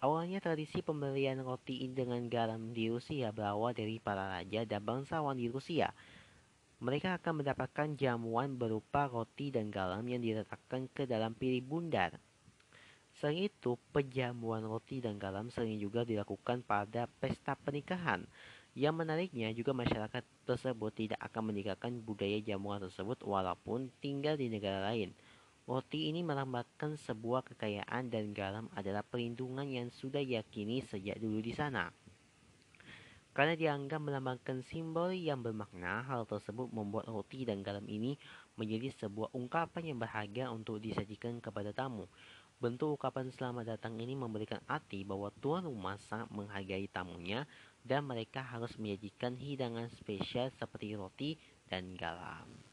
Awalnya 0.03 0.43
tradisi 0.43 0.83
pemberian 0.83 1.39
roti 1.39 1.87
dengan 1.89 2.27
garam 2.27 2.75
di 2.75 2.91
Rusia 2.91 3.31
berawal 3.31 3.71
dari 3.71 3.97
para 4.03 4.27
raja 4.27 4.67
dan 4.67 4.83
bangsawan 4.83 5.39
di 5.39 5.47
Rusia. 5.47 5.95
Mereka 6.83 7.23
akan 7.23 7.41
mendapatkan 7.41 7.95
jamuan 7.95 8.59
berupa 8.59 9.07
roti 9.07 9.49
dan 9.49 9.71
garam 9.71 10.03
yang 10.03 10.19
diletakkan 10.19 10.91
ke 10.91 11.07
dalam 11.07 11.31
piring 11.33 11.63
bundar. 11.63 12.19
Selain 13.15 13.47
itu, 13.47 13.79
penjamuan 13.95 14.67
roti 14.67 14.99
dan 14.99 15.15
garam 15.15 15.47
sering 15.47 15.79
juga 15.79 16.03
dilakukan 16.03 16.67
pada 16.67 17.07
pesta 17.23 17.55
pernikahan. 17.55 18.27
Yang 18.75 18.95
menariknya 18.99 19.55
juga 19.55 19.71
masyarakat 19.71 20.19
tersebut 20.43 20.91
tidak 20.91 21.19
akan 21.23 21.55
meninggalkan 21.55 22.03
budaya 22.03 22.43
jamuan 22.43 22.83
tersebut 22.83 23.23
walaupun 23.23 23.87
tinggal 24.03 24.35
di 24.35 24.51
negara 24.51 24.83
lain. 24.91 25.15
Roti 25.65 26.13
ini 26.13 26.21
melambangkan 26.21 26.93
sebuah 26.93 27.41
kekayaan 27.41 28.13
dan 28.13 28.37
garam 28.37 28.69
adalah 28.77 29.01
perlindungan 29.01 29.65
yang 29.65 29.89
sudah 29.89 30.21
yakini 30.21 30.85
sejak 30.85 31.17
dulu 31.17 31.41
di 31.41 31.57
sana. 31.57 31.89
Karena 33.33 33.57
dianggap 33.57 33.97
melambangkan 33.97 34.61
simbol 34.61 35.09
yang 35.09 35.41
bermakna, 35.41 36.05
hal 36.05 36.29
tersebut 36.29 36.69
membuat 36.69 37.09
roti 37.09 37.49
dan 37.49 37.65
garam 37.65 37.83
ini 37.89 38.13
menjadi 38.61 38.93
sebuah 38.93 39.33
ungkapan 39.33 39.89
yang 39.89 39.97
berharga 39.97 40.53
untuk 40.53 40.77
disajikan 40.79 41.41
kepada 41.41 41.73
tamu. 41.73 42.05
Bentuk 42.61 42.95
ungkapan 42.95 43.33
selamat 43.33 43.75
datang 43.75 43.97
ini 43.99 44.13
memberikan 44.13 44.61
arti 44.69 45.01
bahwa 45.01 45.33
tuan 45.41 45.65
rumah 45.65 45.97
sangat 45.97 46.29
menghargai 46.31 46.87
tamunya 46.93 47.43
dan 47.81 48.05
mereka 48.05 48.39
harus 48.39 48.71
menyajikan 48.77 49.33
hidangan 49.35 49.89
spesial 49.97 50.47
seperti 50.55 50.93
roti 50.93 51.35
dan 51.67 51.97
garam. 51.99 52.64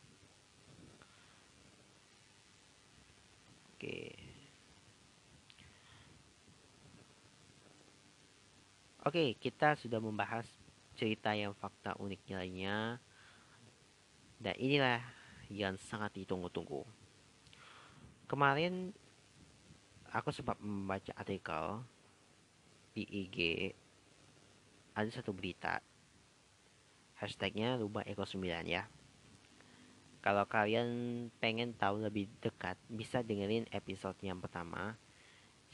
Oke, 9.02 9.34
kita 9.34 9.74
sudah 9.74 9.98
membahas 9.98 10.46
cerita 10.94 11.34
yang 11.34 11.50
fakta 11.58 11.98
uniknya 11.98 12.36
lainnya. 12.38 12.76
Dan 14.38 14.54
inilah 14.58 15.02
yang 15.50 15.74
sangat 15.74 16.14
ditunggu-tunggu. 16.22 16.86
Kemarin 18.30 18.94
aku 20.10 20.30
sempat 20.30 20.58
membaca 20.62 21.10
artikel 21.18 21.82
di 22.94 23.02
IG 23.02 23.38
ada 24.92 25.08
satu 25.08 25.32
berita 25.32 25.80
hashtagnya 27.16 27.80
rubah 27.80 28.04
eko 28.04 28.28
9 28.28 28.44
ya 28.68 28.84
kalau 30.22 30.46
kalian 30.46 30.86
pengen 31.42 31.74
tahu 31.74 31.98
lebih 31.98 32.30
dekat, 32.38 32.78
bisa 32.86 33.26
dengerin 33.26 33.66
episode 33.74 34.14
yang 34.22 34.38
pertama. 34.38 34.94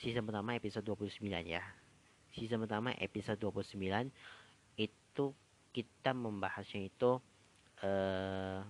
Season 0.00 0.24
pertama 0.24 0.56
episode 0.56 0.88
29 0.88 1.20
ya. 1.44 1.60
Season 2.38 2.62
pertama 2.62 2.94
episode 3.02 3.42
29 3.42 3.74
itu 4.78 5.26
kita 5.74 6.14
membahasnya 6.14 6.86
itu 6.86 7.18
uh, 7.82 8.62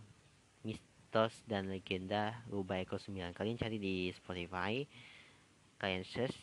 mitos 0.65 1.45
dan 1.45 1.69
legenda 1.69 2.41
Rubah 2.49 2.81
Eko 2.81 2.97
9. 2.97 3.37
Kalian 3.37 3.61
cari 3.61 3.77
di 3.77 4.09
Spotify. 4.17 4.83
Kalian 5.79 6.03
search 6.03 6.35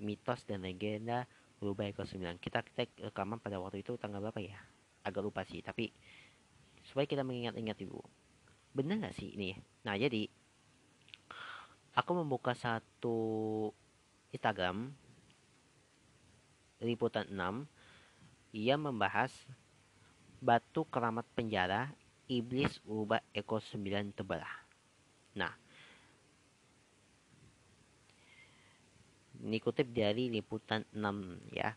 mitos 0.00 0.48
dan 0.48 0.64
legenda 0.64 1.28
Rubah 1.60 1.92
Eko 1.92 2.08
9. 2.08 2.40
Kita 2.40 2.64
tag 2.64 2.88
rekaman 2.96 3.38
pada 3.38 3.60
waktu 3.60 3.84
itu 3.84 4.00
tanggal 4.00 4.24
berapa 4.24 4.40
ya? 4.40 4.56
Agak 5.04 5.20
lupa 5.20 5.44
sih, 5.44 5.60
tapi 5.60 5.92
supaya 6.84 7.08
kita 7.08 7.24
mengingat-ingat 7.24 7.80
ibu 7.80 8.00
bener 8.76 9.00
gak 9.00 9.16
sih 9.16 9.32
ini 9.32 9.56
nah 9.82 9.96
jadi 9.96 10.28
aku 11.96 12.10
membuka 12.20 12.52
satu 12.52 13.70
Instagram 14.34 14.92
liputan 16.84 17.24
6 17.26 17.64
ia 18.52 18.76
membahas 18.76 19.32
batu 20.38 20.84
keramat 20.86 21.24
penjara 21.32 21.90
iblis 22.28 22.78
ubah 22.84 23.24
eko 23.32 23.58
9 23.58 24.12
tebelah 24.12 24.54
nah 25.34 25.56
ini 29.40 29.58
kutip 29.58 29.88
dari 29.90 30.28
liputan 30.28 30.84
6 30.92 31.56
ya 31.56 31.72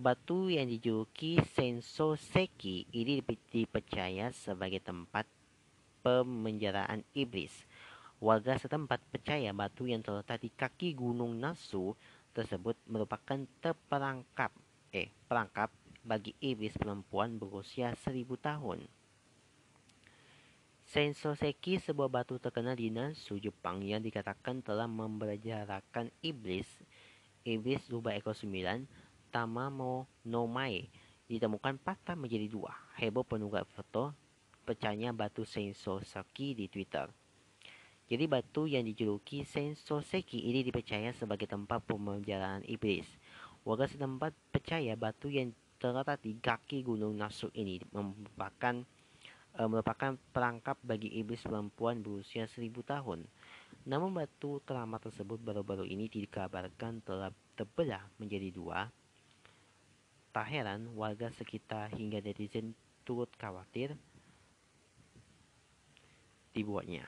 Batu 0.00 0.48
yang 0.48 0.64
dijuluki 0.64 1.36
Senso 1.52 2.16
Seki 2.16 2.88
ini 2.88 3.20
dipercaya 3.52 4.32
sebagai 4.32 4.80
tempat 4.80 5.28
pemenjaraan 6.00 7.04
iblis. 7.12 7.52
Warga 8.16 8.56
setempat 8.56 8.96
percaya 9.12 9.52
batu 9.52 9.84
yang 9.84 10.00
terletak 10.00 10.40
di 10.40 10.48
kaki 10.48 10.96
gunung 10.96 11.36
Nasu 11.36 11.92
tersebut 12.32 12.78
merupakan 12.86 13.38
terperangkap 13.60 14.54
eh 14.90 15.10
perangkap 15.26 15.70
bagi 16.02 16.34
iblis 16.40 16.74
perempuan 16.74 17.36
berusia 17.36 17.94
seribu 18.00 18.34
tahun. 18.40 18.82
Sensoseki 20.90 21.78
sebuah 21.78 22.10
batu 22.10 22.34
terkenal 22.42 22.74
di 22.74 22.90
Nasu, 22.90 23.38
Jepang 23.38 23.78
yang 23.78 24.02
dikatakan 24.02 24.58
telah 24.58 24.90
membejarakan 24.90 26.10
iblis. 26.18 26.66
Iblis 27.46 27.86
rubah 27.86 28.18
ekor 28.18 28.34
sembilan, 28.34 28.90
Tamamo 29.30 30.10
no 30.26 30.50
Mae, 30.50 30.90
ditemukan 31.30 31.78
patah 31.78 32.18
menjadi 32.18 32.50
dua. 32.50 32.74
Heboh 32.98 33.22
penunggak 33.22 33.70
foto 33.70 34.10
pecahnya 34.66 35.14
batu 35.14 35.46
Sensoseki 35.46 36.58
di 36.58 36.66
Twitter. 36.66 37.06
Jadi 38.10 38.26
batu 38.26 38.66
yang 38.66 38.82
dijuluki 38.82 39.46
Sensoseki 39.46 40.50
ini 40.50 40.66
dipercaya 40.66 41.14
sebagai 41.14 41.46
tempat 41.46 41.78
pemenjaraan 41.86 42.66
iblis. 42.66 43.06
Warga 43.62 43.86
setempat 43.86 44.34
percaya 44.50 44.98
batu 44.98 45.30
yang 45.30 45.54
terletak 45.78 46.18
di 46.18 46.34
kaki 46.34 46.82
gunung 46.82 47.14
Nasu 47.14 47.54
ini 47.54 47.78
merupakan 47.94 48.82
e, 49.54 49.60
merupakan 49.62 50.18
perangkap 50.34 50.74
bagi 50.82 51.06
iblis 51.22 51.46
perempuan 51.46 52.02
berusia 52.02 52.50
seribu 52.50 52.82
tahun. 52.82 53.30
Namun 53.86 54.10
batu 54.10 54.58
keramat 54.66 55.06
tersebut 55.06 55.38
baru-baru 55.38 55.86
ini 55.86 56.10
dikabarkan 56.10 57.06
telah 57.06 57.30
terbelah 57.54 58.10
menjadi 58.18 58.50
dua. 58.50 58.90
Tak 60.34 60.50
heran 60.50 60.90
warga 60.98 61.30
sekitar 61.30 61.94
hingga 61.94 62.18
netizen 62.18 62.74
turut 63.06 63.30
khawatir 63.38 63.94
dibuatnya. 66.50 67.06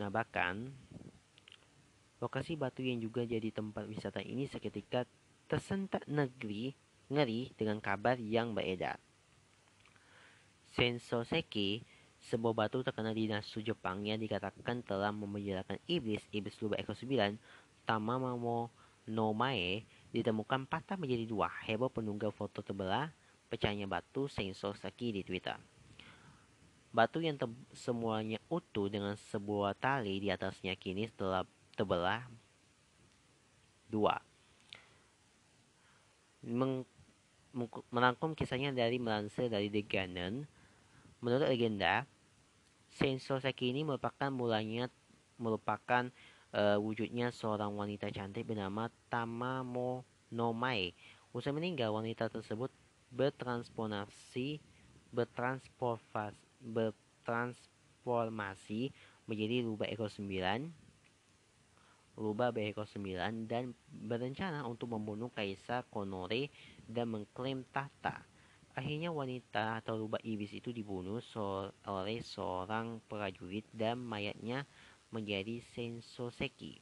Nah, 0.00 0.08
bahkan 0.08 0.72
lokasi 2.24 2.56
batu 2.56 2.80
yang 2.80 3.04
juga 3.04 3.20
jadi 3.28 3.52
tempat 3.52 3.84
wisata 3.84 4.24
ini 4.24 4.48
seketika 4.48 5.04
tersentak 5.44 6.08
negeri 6.08 6.72
ngeri 7.12 7.52
dengan 7.52 7.84
kabar 7.84 8.16
yang 8.16 8.56
beredar. 8.56 8.96
Sensoseki, 10.72 11.84
sebuah 12.16 12.56
batu 12.56 12.80
terkenal 12.80 13.12
di 13.12 13.28
Nasu 13.28 13.60
Jepang 13.60 14.08
yang 14.08 14.16
dikatakan 14.16 14.80
telah 14.80 15.12
memenjarakan 15.12 15.76
iblis 15.84 16.24
iblis 16.32 16.56
lubang 16.64 16.80
ekor 16.80 16.96
9, 16.96 17.36
Tamamamo 17.84 18.72
no 19.10 19.36
Mae, 19.36 19.84
ditemukan 20.16 20.64
patah 20.64 20.96
menjadi 20.96 21.28
dua. 21.28 21.52
Heboh 21.68 21.92
penunggal 21.92 22.32
foto 22.32 22.64
terbelah 22.64 23.12
pecahnya 23.52 23.84
batu 23.84 24.32
Sensoseki 24.32 25.20
di 25.20 25.22
Twitter. 25.26 25.60
Batu 26.90 27.22
yang 27.22 27.38
semuanya 27.70 28.42
utuh 28.50 28.90
dengan 28.90 29.14
sebuah 29.30 29.78
tali 29.78 30.18
di 30.18 30.26
atasnya 30.26 30.74
kini 30.74 31.06
telah 31.14 31.46
terbelah 31.78 32.26
dua. 33.86 34.18
Meng 36.42 36.82
merangkum 37.90 38.34
kisahnya 38.34 38.74
dari 38.74 38.98
melansir 38.98 39.50
dari 39.50 39.70
The 39.70 39.82
Guardian, 39.82 40.46
menurut 41.18 41.46
legenda, 41.50 42.06
Senso 42.90 43.38
ini 43.38 43.86
merupakan 43.86 44.30
mulanya 44.30 44.90
merupakan 45.38 46.10
uh, 46.54 46.78
wujudnya 46.78 47.30
seorang 47.30 47.74
wanita 47.74 48.10
cantik 48.10 48.50
bernama 48.50 48.90
Tamamo 49.06 50.02
Nomai. 50.34 50.90
Usai 51.30 51.54
meninggal, 51.54 51.94
wanita 51.94 52.26
tersebut 52.26 52.70
bertransformasi 53.14 54.58
bertransformasi 55.10 56.49
bertransformasi 56.62 58.92
menjadi 59.26 59.64
rubah 59.64 59.88
ekor 59.88 60.12
9 60.12 60.68
rubah 62.20 62.52
berekor 62.52 62.84
9 62.84 63.48
dan 63.48 63.72
berencana 63.88 64.68
untuk 64.68 64.92
membunuh 64.92 65.32
Kaisar 65.32 65.88
Konore 65.88 66.52
dan 66.84 67.08
mengklaim 67.08 67.64
tahta. 67.72 68.28
Akhirnya 68.76 69.10
wanita 69.10 69.82
atau 69.82 70.06
rubah 70.06 70.22
iblis 70.22 70.54
itu 70.54 70.70
dibunuh 70.70 71.18
oleh 71.88 72.18
seorang 72.22 73.02
prajurit 73.08 73.66
dan 73.72 73.98
mayatnya 73.98 74.68
menjadi 75.10 75.58
Sensoseki. 75.74 76.78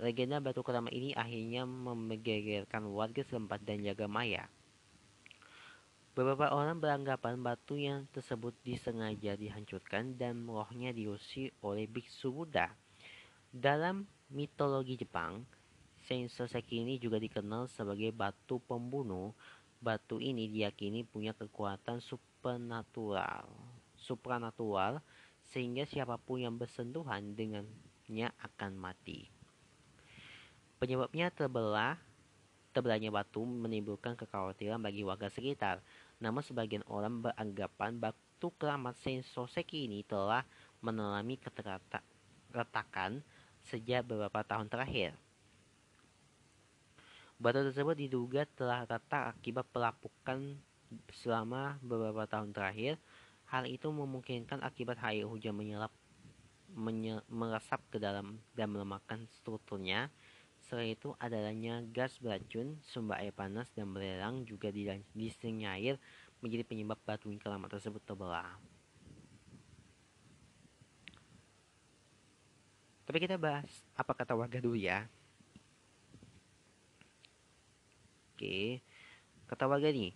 Legenda 0.00 0.40
batu 0.40 0.64
keramat 0.64 0.96
ini 0.96 1.12
akhirnya 1.12 1.68
menggegerkan 1.68 2.88
warga 2.88 3.20
setempat 3.20 3.60
dan 3.68 3.84
jaga 3.84 4.08
maya. 4.08 4.48
Beberapa 6.14 6.46
orang 6.54 6.78
beranggapan 6.78 7.42
batu 7.42 7.74
yang 7.74 8.06
tersebut 8.14 8.54
disengaja 8.62 9.34
dihancurkan 9.34 10.14
dan 10.14 10.46
rohnya 10.46 10.94
diusir 10.94 11.50
oleh 11.58 11.90
biksu 11.90 12.30
Buddha. 12.30 12.70
Dalam 13.50 14.06
mitologi 14.30 14.94
Jepang, 14.94 15.42
Sensoseki 16.06 16.86
ini 16.86 17.02
juga 17.02 17.18
dikenal 17.18 17.66
sebagai 17.66 18.14
batu 18.14 18.62
pembunuh. 18.62 19.34
Batu 19.82 20.22
ini 20.22 20.46
diyakini 20.46 21.02
punya 21.02 21.34
kekuatan 21.34 21.98
supernatural, 21.98 23.50
supranatural 23.98 25.02
sehingga 25.50 25.82
siapa 25.82 26.14
pun 26.14 26.46
yang 26.46 26.54
bersentuhan 26.54 27.34
dengannya 27.34 28.30
akan 28.38 28.72
mati. 28.78 29.26
Penyebabnya 30.78 31.34
terbelah 31.34 31.98
Tebelahnya 32.74 33.14
batu 33.14 33.46
menimbulkan 33.46 34.18
kekhawatiran 34.18 34.82
bagi 34.82 35.06
warga 35.06 35.30
sekitar. 35.30 35.78
Namun 36.18 36.42
sebagian 36.42 36.82
orang 36.90 37.22
beranggapan 37.22 38.02
batu 38.02 38.50
keramat 38.58 38.98
Sensoseki 38.98 39.86
ini 39.86 40.02
telah 40.02 40.42
mengalami 40.82 41.38
keretakan 42.50 43.22
sejak 43.62 44.02
beberapa 44.02 44.42
tahun 44.42 44.66
terakhir. 44.66 45.14
Batu 47.38 47.62
tersebut 47.70 47.94
diduga 47.94 48.42
telah 48.58 48.82
retak 48.90 49.38
akibat 49.38 49.70
pelapukan 49.70 50.58
selama 51.14 51.78
beberapa 51.78 52.26
tahun 52.26 52.50
terakhir. 52.50 52.98
Hal 53.50 53.70
itu 53.70 53.86
memungkinkan 53.86 54.62
akibat 54.66 54.98
air 55.02 55.30
hujan 55.30 55.54
menyelap, 55.54 55.94
menye, 56.74 57.22
meresap 57.30 57.78
ke 57.90 58.02
dalam 58.02 58.42
dan 58.58 58.74
melemahkan 58.74 59.30
strukturnya 59.30 60.10
Selain 60.64 60.96
itu, 60.96 61.12
adanya 61.20 61.84
gas 61.96 62.16
beracun, 62.24 62.80
sumber 62.80 63.20
air 63.20 63.34
panas, 63.36 63.68
dan 63.76 63.92
belerang 63.92 64.48
juga 64.48 64.72
disinyalir 65.12 66.00
menjadi 66.40 66.64
penyebab 66.64 66.98
batu 67.04 67.28
keramat 67.36 67.68
tersebut 67.76 68.00
terbelah. 68.08 68.56
Tapi 73.04 73.18
kita 73.20 73.36
bahas 73.36 73.68
apa 73.92 74.12
kata 74.16 74.32
warga 74.32 74.58
dulu 74.64 74.76
ya. 74.80 75.04
Oke, 78.34 78.80
kata 79.48 79.64
warga 79.70 79.88
nih. 79.92 80.10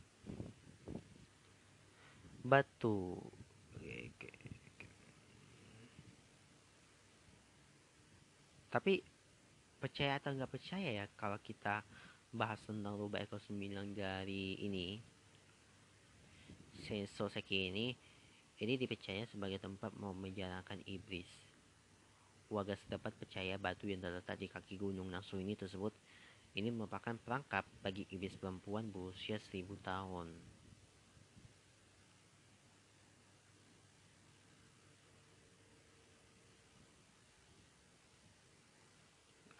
Batu. 2.44 3.20
Tapi 8.68 9.00
percaya 9.78 10.18
atau 10.18 10.34
nggak 10.34 10.50
percaya 10.50 10.90
ya 11.02 11.04
kalau 11.14 11.38
kita 11.38 11.82
bahas 12.34 12.60
tentang 12.66 12.98
rubah 12.98 13.22
Eko 13.24 13.40
9 13.40 13.96
dari 13.96 14.58
ini 14.60 15.00
Sensoseki 16.84 17.72
ini 17.72 17.86
ini 18.58 18.74
dipercaya 18.74 19.22
sebagai 19.30 19.62
tempat 19.62 19.94
mau 19.94 20.10
menjalankan 20.10 20.82
iblis. 20.82 21.30
Warga 22.50 22.74
setempat 22.74 23.14
percaya 23.14 23.54
batu 23.54 23.86
yang 23.86 24.02
terletak 24.02 24.34
di 24.40 24.50
kaki 24.50 24.80
gunung 24.80 25.06
Nasu 25.12 25.38
ini 25.38 25.54
tersebut 25.54 25.94
ini 26.58 26.74
merupakan 26.74 27.14
perangkap 27.22 27.62
bagi 27.84 28.08
iblis 28.10 28.34
perempuan 28.40 28.88
berusia 28.90 29.38
seribu 29.46 29.78
tahun 29.84 30.32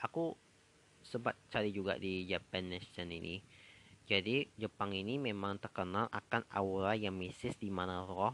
aku 0.03 0.35
sempat 1.03 1.35
cari 1.51 1.71
juga 1.75 1.97
di 1.99 2.27
Japan 2.27 2.71
Nation 2.71 3.09
ini. 3.11 3.41
Jadi 4.09 4.49
Jepang 4.57 4.97
ini 4.97 5.21
memang 5.21 5.61
terkenal 5.61 6.09
akan 6.09 6.49
aura 6.49 6.97
yang 6.97 7.13
mistis 7.13 7.55
di 7.61 7.69
mana 7.69 8.09
roh 8.09 8.33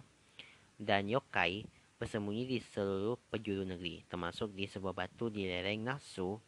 dan 0.79 1.11
yokai 1.11 1.66
bersembunyi 1.98 2.46
di 2.46 2.59
seluruh 2.62 3.18
penjuru 3.31 3.66
negeri, 3.66 4.07
termasuk 4.07 4.55
di 4.55 4.66
sebuah 4.70 4.94
batu 4.94 5.31
di 5.31 5.46
lereng 5.46 5.83
Nasu, 5.83 6.38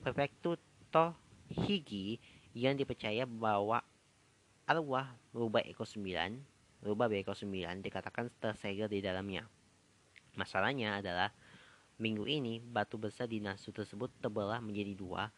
prefektur 0.00 0.60
Tohigi 0.92 2.20
yang 2.56 2.76
dipercaya 2.76 3.28
bahwa 3.28 3.84
arwah 4.66 5.14
rubah 5.30 5.62
Eko 5.62 5.84
9, 5.84 6.82
rubah 6.84 7.06
Eko 7.12 7.32
9 7.36 7.84
dikatakan 7.84 8.32
tersegel 8.40 8.88
di 8.88 9.04
dalamnya. 9.04 9.44
Masalahnya 10.36 11.00
adalah 11.00 11.32
Minggu 11.96 12.28
ini, 12.28 12.60
batu 12.60 13.00
besar 13.00 13.24
di 13.24 13.40
Nasu 13.40 13.72
tersebut 13.72 14.12
terbelah 14.20 14.60
menjadi 14.60 14.92
dua, 14.92 15.32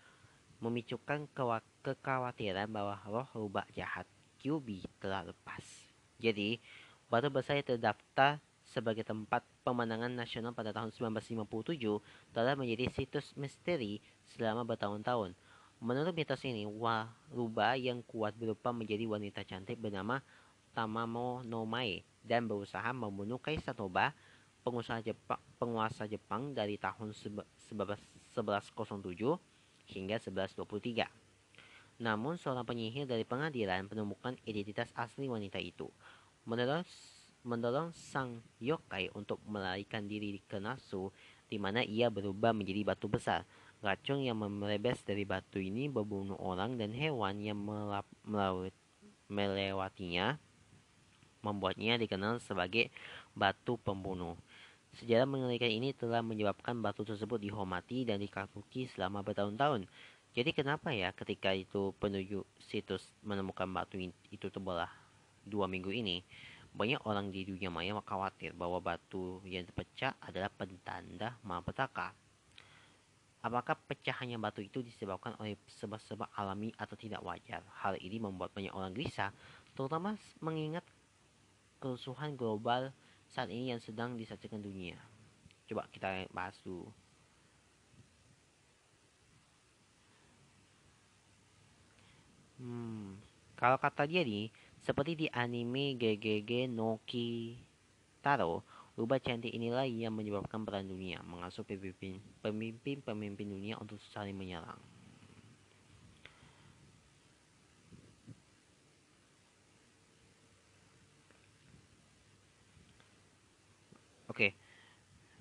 memicukan 0.58 1.30
kekhawatiran 1.86 2.66
bahwa 2.66 2.98
roh 3.06 3.28
rubah 3.30 3.62
jahat 3.70 4.10
QB 4.42 4.82
telah 4.98 5.22
lepas. 5.22 5.62
Jadi, 6.18 6.58
batu 7.06 7.30
besar 7.30 7.62
yang 7.62 7.78
terdaftar 7.78 8.42
sebagai 8.66 9.06
tempat 9.06 9.46
pemandangan 9.62 10.10
nasional 10.10 10.50
pada 10.50 10.74
tahun 10.74 10.90
1957 10.90 11.78
telah 12.34 12.58
menjadi 12.58 12.90
situs 12.90 13.38
misteri 13.38 14.02
selama 14.34 14.66
bertahun-tahun. 14.66 15.38
Menurut 15.78 16.10
mitos 16.10 16.42
ini, 16.42 16.66
rubah 17.30 17.78
yang 17.78 18.02
kuat 18.02 18.34
berupa 18.34 18.74
menjadi 18.74 19.06
wanita 19.06 19.46
cantik 19.46 19.78
bernama 19.78 20.18
Tamamo 20.74 21.46
no 21.46 21.62
Mae 21.62 22.02
dan 22.26 22.50
berusaha 22.50 22.90
membunuh 22.90 23.38
Kaisar 23.38 23.78
Toba 23.78 24.10
pengusaha 24.68 25.00
Jepang, 25.00 25.40
penguasa 25.56 26.04
Jepang 26.04 26.52
dari 26.52 26.76
tahun 26.76 27.16
1107 27.16 28.36
hingga 29.88 30.16
1123. 30.20 31.08
Namun 32.04 32.36
seorang 32.36 32.68
penyihir 32.68 33.08
dari 33.08 33.24
pengadilan 33.24 33.88
menemukan 33.88 34.36
identitas 34.44 34.92
asli 34.92 35.26
wanita 35.26 35.56
itu. 35.58 35.88
Mendorong, 36.44 36.84
mendorong 37.42 37.90
sang 37.96 38.44
yokai 38.60 39.08
untuk 39.16 39.40
melarikan 39.48 40.04
diri 40.04 40.38
ke 40.44 40.60
Nasu, 40.60 41.10
di 41.48 41.56
mana 41.56 41.80
ia 41.80 42.12
berubah 42.12 42.52
menjadi 42.52 42.84
batu 42.84 43.08
besar. 43.08 43.48
Racun 43.80 44.20
yang 44.22 44.38
merebes 44.38 45.00
dari 45.02 45.24
batu 45.24 45.58
ini 45.58 45.88
membunuh 45.88 46.36
orang 46.38 46.76
dan 46.76 46.92
hewan 46.92 47.40
yang 47.40 47.58
melewatinya, 49.30 50.38
membuatnya 51.42 51.94
dikenal 51.98 52.42
sebagai 52.42 52.90
batu 53.38 53.78
pembunuh. 53.78 54.34
Sejarah 54.98 55.30
mengerikan 55.30 55.70
ini 55.70 55.94
telah 55.94 56.26
menyebabkan 56.26 56.82
batu 56.82 57.06
tersebut 57.06 57.38
dihormati 57.38 58.02
dan 58.02 58.18
dikakuti 58.18 58.90
selama 58.90 59.22
bertahun-tahun. 59.22 59.86
Jadi 60.34 60.50
kenapa 60.50 60.90
ya 60.90 61.14
ketika 61.14 61.54
itu 61.54 61.94
penuju 62.02 62.42
situs 62.58 63.14
menemukan 63.22 63.70
batu 63.70 63.94
itu 64.02 64.46
terbelah 64.50 64.90
dua 65.46 65.70
minggu 65.70 65.94
ini, 65.94 66.26
banyak 66.74 66.98
orang 67.06 67.30
di 67.30 67.46
dunia 67.46 67.70
maya 67.70 67.94
khawatir 68.02 68.58
bahwa 68.58 68.82
batu 68.82 69.38
yang 69.46 69.62
terpecah 69.70 70.18
adalah 70.18 70.50
pentanda 70.50 71.38
malapetaka. 71.46 72.10
Apakah 73.38 73.78
pecahannya 73.78 74.34
batu 74.42 74.66
itu 74.66 74.82
disebabkan 74.82 75.38
oleh 75.38 75.54
sebab-sebab 75.78 76.26
alami 76.34 76.74
atau 76.74 76.98
tidak 76.98 77.22
wajar? 77.22 77.62
Hal 77.86 77.94
ini 78.02 78.18
membuat 78.18 78.50
banyak 78.50 78.74
orang 78.74 78.90
gelisah, 78.90 79.30
terutama 79.78 80.18
mengingat 80.42 80.82
kerusuhan 81.78 82.34
global 82.34 82.90
saat 83.28 83.52
ini 83.52 83.76
yang 83.76 83.80
sedang 83.80 84.16
disaksikan 84.16 84.60
dunia. 84.60 84.96
Coba 85.68 85.84
kita 85.92 86.26
bahas 86.32 86.56
dulu. 86.64 86.88
Hmm, 92.58 93.14
kalau 93.54 93.78
kata 93.78 94.02
dia 94.08 94.26
nih, 94.26 94.50
seperti 94.82 95.14
di 95.14 95.26
anime 95.30 95.94
GGG 95.94 96.66
Noki 96.66 97.54
Taro, 98.18 98.66
rubah 98.98 99.22
cantik 99.22 99.54
inilah 99.54 99.86
yang 99.86 100.10
menyebabkan 100.10 100.66
perang 100.66 100.88
dunia, 100.88 101.22
mengasuh 101.22 101.62
pemimpin-pemimpin 102.42 103.46
dunia 103.46 103.78
untuk 103.78 104.02
saling 104.10 104.34
menyerang. 104.34 104.87
Oke, 114.38 114.54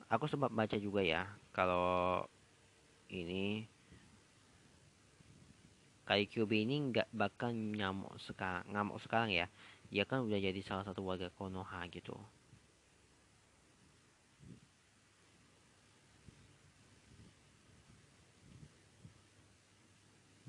aku 0.10 0.26
sempat 0.26 0.50
baca 0.50 0.74
juga 0.82 1.06
ya 1.06 1.30
kalau 1.54 2.26
ini 3.14 3.62
QB 6.10 6.52
ini 6.66 6.90
nggak 6.90 7.14
bakal 7.14 7.54
nyamuk 7.54 8.18
sekarang, 8.18 8.66
ngamuk 8.74 8.98
sekarang 9.06 9.30
ya. 9.30 9.46
Dia 9.94 10.02
kan 10.10 10.26
udah 10.26 10.42
jadi 10.42 10.58
salah 10.66 10.82
satu 10.82 11.06
warga 11.06 11.30
Konoha 11.38 11.86
gitu. 11.94 12.18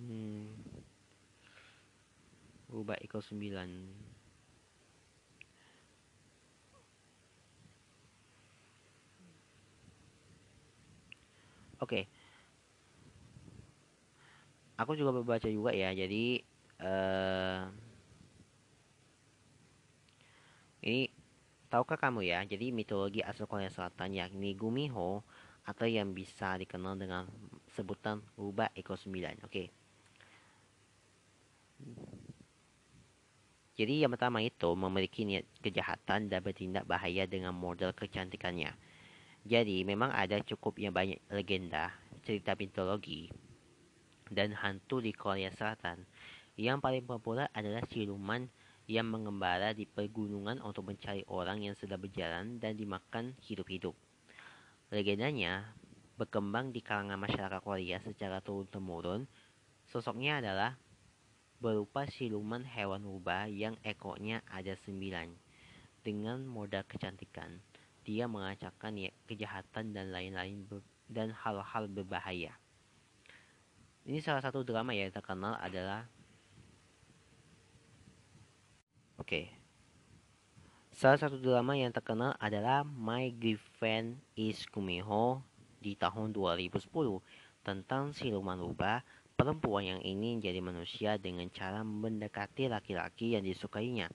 Hmm. 0.00 0.56
Rubah 2.72 2.96
Iko 3.04 3.20
9 3.20 4.17
Oke. 11.88 12.04
Aku 14.76 14.92
juga 14.92 15.16
membaca 15.16 15.48
juga 15.48 15.72
ya. 15.72 15.88
Jadi 15.96 16.44
uh, 16.84 17.64
ini 20.84 21.08
tahukah 21.72 21.96
kamu 21.96 22.28
ya? 22.28 22.44
Jadi 22.44 22.76
mitologi 22.76 23.24
asal 23.24 23.48
Korea 23.48 23.72
Selatan 23.72 24.12
yakni 24.12 24.52
Gumiho 24.52 25.24
atau 25.64 25.86
yang 25.88 26.12
bisa 26.12 26.60
dikenal 26.60 27.00
dengan 27.00 27.24
sebutan 27.72 28.20
rubah 28.36 28.68
Eko 28.76 28.92
9. 28.92 29.48
Oke. 29.48 29.72
Jadi 33.80 34.04
yang 34.04 34.12
pertama 34.12 34.44
itu 34.44 34.68
memiliki 34.76 35.24
niat 35.24 35.48
kejahatan 35.64 36.28
dan 36.28 36.40
bertindak 36.44 36.84
bahaya 36.84 37.24
dengan 37.24 37.56
model 37.56 37.96
kecantikannya. 37.96 38.76
Jadi 39.48 39.80
memang 39.80 40.12
ada 40.12 40.36
cukup 40.44 40.76
yang 40.76 40.92
banyak 40.92 41.24
legenda, 41.32 41.88
cerita 42.20 42.52
mitologi, 42.52 43.32
dan 44.28 44.52
hantu 44.52 45.00
di 45.00 45.16
Korea 45.16 45.48
Selatan. 45.48 46.04
Yang 46.60 46.84
paling 46.84 47.04
populer 47.08 47.48
adalah 47.56 47.80
siluman 47.88 48.44
yang 48.84 49.08
mengembara 49.08 49.72
di 49.72 49.88
pegunungan 49.88 50.60
untuk 50.60 50.92
mencari 50.92 51.24
orang 51.32 51.64
yang 51.64 51.72
sedang 51.72 51.96
berjalan 51.96 52.60
dan 52.60 52.76
dimakan 52.76 53.32
hidup-hidup. 53.40 53.96
Legendanya 54.92 55.72
berkembang 56.20 56.68
di 56.68 56.84
kalangan 56.84 57.16
masyarakat 57.16 57.64
Korea 57.64 58.04
secara 58.04 58.44
turun-temurun. 58.44 59.24
Sosoknya 59.88 60.44
adalah 60.44 60.76
berupa 61.56 62.04
siluman 62.04 62.68
hewan 62.68 63.00
rubah 63.00 63.48
yang 63.48 63.80
ekornya 63.80 64.44
ada 64.44 64.76
sembilan. 64.84 65.32
Dengan 66.04 66.44
modal 66.44 66.84
kecantikan, 66.84 67.64
dia 68.08 68.24
mengacakkan 68.24 68.96
ya, 68.96 69.12
kejahatan 69.28 69.92
dan 69.92 70.08
lain-lain 70.08 70.64
dan 71.12 71.28
hal-hal 71.36 71.84
berbahaya. 71.92 72.56
Ini 74.08 74.24
salah 74.24 74.40
satu 74.40 74.64
drama 74.64 74.96
yang 74.96 75.12
terkenal 75.12 75.60
adalah 75.60 76.08
Oke. 79.20 79.28
Okay. 79.28 79.46
Salah 80.96 81.20
satu 81.20 81.36
drama 81.36 81.76
yang 81.76 81.92
terkenal 81.92 82.32
adalah 82.40 82.80
My 82.88 83.28
Girlfriend 83.36 84.24
is 84.40 84.64
Kumiho 84.64 85.44
di 85.78 85.92
tahun 85.92 86.32
2010 86.32 86.88
tentang 87.62 88.16
siluman 88.16 88.56
rubah 88.58 89.04
Perempuan 89.38 89.86
yang 89.86 90.00
ingin 90.02 90.42
jadi 90.42 90.58
manusia 90.58 91.14
dengan 91.14 91.46
cara 91.54 91.86
mendekati 91.86 92.66
laki-laki 92.66 93.38
yang 93.38 93.46
disukainya. 93.46 94.10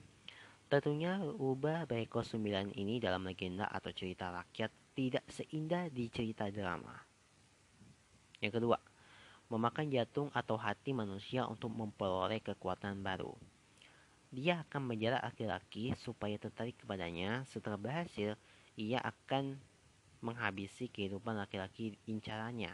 Tentunya 0.64 1.20
ubah 1.20 1.84
berekor 1.84 2.24
sembilan 2.24 2.72
ini 2.72 2.96
dalam 2.96 3.28
legenda 3.28 3.68
atau 3.68 3.92
cerita 3.92 4.32
rakyat 4.32 4.96
tidak 4.96 5.24
seindah 5.28 5.92
di 5.92 6.08
cerita 6.08 6.48
drama. 6.48 6.96
Yang 8.40 8.60
kedua, 8.60 8.78
memakan 9.52 9.92
jantung 9.92 10.28
atau 10.32 10.56
hati 10.56 10.96
manusia 10.96 11.44
untuk 11.44 11.68
memperoleh 11.68 12.40
kekuatan 12.40 13.04
baru. 13.04 13.36
Dia 14.34 14.66
akan 14.66 14.82
menjara 14.90 15.22
laki-laki 15.22 15.94
supaya 16.00 16.34
tertarik 16.40 16.80
kepadanya. 16.80 17.46
Setelah 17.46 17.78
berhasil, 17.78 18.34
ia 18.74 18.98
akan 18.98 19.60
menghabisi 20.24 20.88
kehidupan 20.90 21.38
laki-laki 21.38 21.94
incarannya. 22.08 22.72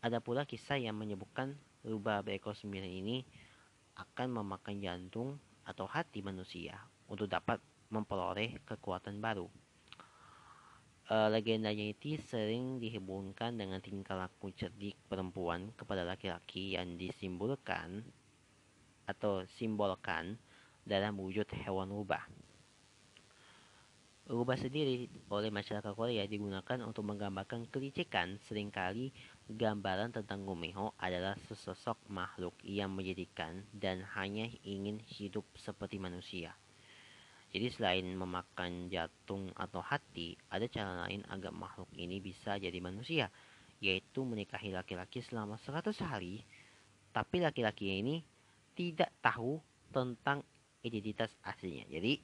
Ada 0.00 0.22
pula 0.22 0.48
kisah 0.48 0.80
yang 0.80 0.96
menyebutkan 0.96 1.58
rubah 1.84 2.24
berekor 2.24 2.56
sembilan 2.56 2.88
ini 2.88 3.20
akan 4.00 4.40
memakan 4.40 4.80
jantung 4.80 5.36
atau 5.66 5.84
hati 5.88 6.24
manusia 6.24 6.78
untuk 7.10 7.26
dapat 7.26 7.60
memperoleh 7.90 8.62
kekuatan 8.64 9.18
baru. 9.18 9.50
E, 11.10 11.14
legendanya 11.28 11.90
itu 11.90 12.16
sering 12.30 12.78
dihubungkan 12.78 13.58
dengan 13.58 13.82
tingkah 13.82 14.14
laku 14.14 14.54
cerdik 14.54 14.94
perempuan 15.10 15.74
kepada 15.74 16.06
laki-laki 16.06 16.78
yang 16.78 16.94
disimbolkan 16.94 18.06
atau 19.10 19.42
simbolkan 19.58 20.38
dalam 20.86 21.18
wujud 21.18 21.50
hewan 21.66 21.90
rubah. 21.90 22.22
Rubah 24.30 24.54
sendiri 24.54 25.10
oleh 25.26 25.50
masyarakat 25.50 25.90
Korea 25.90 26.22
digunakan 26.30 26.78
untuk 26.86 27.02
menggambarkan 27.02 27.66
kelicikan 27.66 28.38
sering 28.46 28.70
kali 28.70 29.10
Gambaran 29.50 30.14
tentang 30.14 30.46
Gumiho 30.46 30.94
adalah 30.94 31.34
sesosok 31.50 31.98
makhluk 32.06 32.54
yang 32.62 32.94
menjadikan 32.94 33.66
dan 33.74 34.06
hanya 34.14 34.46
ingin 34.62 35.02
hidup 35.02 35.42
seperti 35.58 35.98
manusia. 35.98 36.54
Jadi 37.50 37.66
selain 37.74 38.06
memakan 38.14 38.86
jantung 38.86 39.50
atau 39.58 39.82
hati, 39.82 40.38
ada 40.54 40.70
cara 40.70 41.02
lain 41.02 41.26
agar 41.26 41.50
makhluk 41.50 41.90
ini 41.98 42.22
bisa 42.22 42.62
jadi 42.62 42.78
manusia, 42.78 43.26
yaitu 43.82 44.22
menikahi 44.22 44.70
laki-laki 44.70 45.18
selama 45.18 45.58
100 45.58 45.98
hari, 45.98 46.46
tapi 47.10 47.42
laki-laki 47.42 47.90
ini 47.90 48.22
tidak 48.78 49.10
tahu 49.18 49.58
tentang 49.90 50.46
identitas 50.86 51.34
aslinya. 51.42 51.90
Jadi 51.90 52.22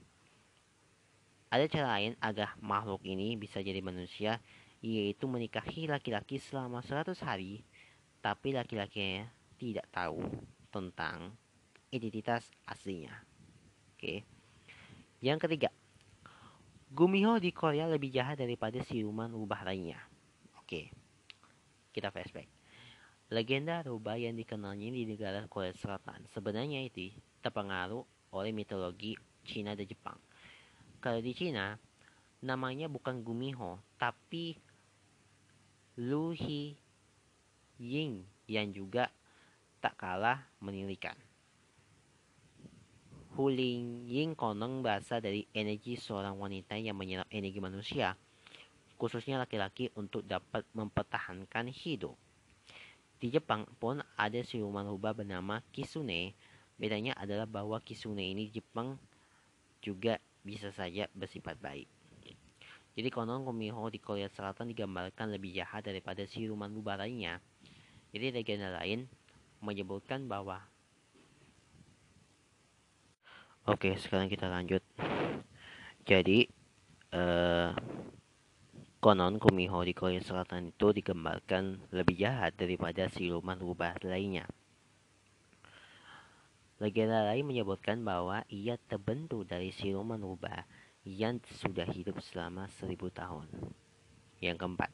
ada 1.50 1.66
cara 1.66 1.98
lain 1.98 2.14
agar 2.22 2.54
makhluk 2.62 3.02
ini 3.02 3.34
bisa 3.34 3.58
jadi 3.58 3.82
manusia 3.82 4.38
yaitu 4.86 5.26
menikahi 5.26 5.90
laki-laki 5.90 6.38
selama 6.38 6.78
100 6.78 7.18
hari, 7.26 7.66
tapi 8.22 8.54
laki-lakinya 8.54 9.26
tidak 9.58 9.90
tahu 9.90 10.22
tentang 10.70 11.34
identitas 11.90 12.46
aslinya. 12.70 13.18
Oke. 13.98 14.22
Yang 15.18 15.48
ketiga, 15.48 15.70
Gumiho 16.86 17.42
di 17.42 17.50
Korea 17.50 17.90
lebih 17.90 18.14
jahat 18.14 18.38
daripada 18.38 18.78
siluman 18.86 19.34
rubah 19.34 19.66
lainnya. 19.66 19.98
Oke. 20.62 20.94
Kita 21.90 22.14
flashback. 22.14 22.46
Legenda 23.34 23.82
rubah 23.82 24.14
yang 24.14 24.38
dikenalnya 24.38 24.86
di 24.94 25.02
negara 25.02 25.42
Korea 25.50 25.74
Selatan 25.74 26.30
sebenarnya 26.30 26.86
itu 26.86 27.10
terpengaruh 27.42 28.06
oleh 28.38 28.54
mitologi 28.54 29.18
Cina 29.42 29.74
dan 29.74 29.82
Jepang. 29.82 30.18
Kalau 31.02 31.18
di 31.18 31.34
Cina, 31.34 31.74
namanya 32.46 32.86
bukan 32.86 33.26
Gumiho, 33.26 33.82
tapi 33.98 34.54
Lu 35.96 36.36
Hi 36.36 36.76
Ying 37.80 38.20
yang 38.52 38.68
juga 38.68 39.08
tak 39.80 39.96
kalah 39.96 40.44
menilikan. 40.60 41.16
Huling 43.32 44.04
Ying 44.04 44.36
konon 44.36 44.84
berasal 44.84 45.24
dari 45.24 45.48
energi 45.56 45.96
seorang 45.96 46.36
wanita 46.36 46.76
yang 46.76 47.00
menyerap 47.00 47.24
energi 47.32 47.64
manusia, 47.64 48.12
khususnya 49.00 49.40
laki-laki 49.40 49.88
untuk 49.96 50.20
dapat 50.28 50.68
mempertahankan 50.76 51.72
hidup. 51.72 52.12
Di 53.16 53.32
Jepang 53.32 53.64
pun 53.80 54.04
ada 54.20 54.44
siluman 54.44 54.84
rubah 54.84 55.16
bernama 55.16 55.64
Kisune. 55.72 56.36
Bedanya 56.76 57.16
adalah 57.16 57.48
bahwa 57.48 57.80
Kisune 57.80 58.20
ini 58.20 58.52
Jepang 58.52 59.00
juga 59.80 60.20
bisa 60.44 60.68
saja 60.76 61.08
bersifat 61.16 61.56
baik. 61.56 61.95
Jadi 62.96 63.12
konon 63.12 63.44
Kumiho 63.44 63.92
di 63.92 64.00
Korea 64.00 64.24
Selatan 64.32 64.72
digambarkan 64.72 65.28
lebih 65.28 65.52
jahat 65.52 65.84
daripada 65.84 66.24
siluman 66.24 66.72
rubah 66.72 66.96
lainnya. 66.96 67.44
Jadi 68.16 68.32
legenda 68.32 68.72
lain 68.72 69.04
menyebutkan 69.60 70.24
bahwa 70.24 70.64
Oke, 73.68 73.92
sekarang 74.00 74.32
kita 74.32 74.48
lanjut. 74.48 74.80
Jadi 76.08 76.48
eh, 77.12 77.70
konon 79.04 79.36
Kumiho 79.36 79.84
di 79.84 79.92
Korea 79.92 80.22
Selatan 80.24 80.72
itu 80.72 80.96
digambarkan 80.96 81.92
lebih 81.92 82.16
jahat 82.16 82.56
daripada 82.56 83.12
siluman 83.12 83.60
rubah 83.60 83.92
lainnya. 84.08 84.48
Legenda 86.80 87.28
lain 87.28 87.44
menyebutkan 87.44 88.00
bahwa 88.00 88.40
ia 88.48 88.80
terbentuk 88.88 89.44
dari 89.44 89.68
siluman 89.68 90.20
rubah 90.22 90.64
yang 91.06 91.38
sudah 91.62 91.86
hidup 91.94 92.18
selama 92.18 92.66
seribu 92.82 93.06
tahun. 93.14 93.46
Yang 94.42 94.58
keempat, 94.58 94.90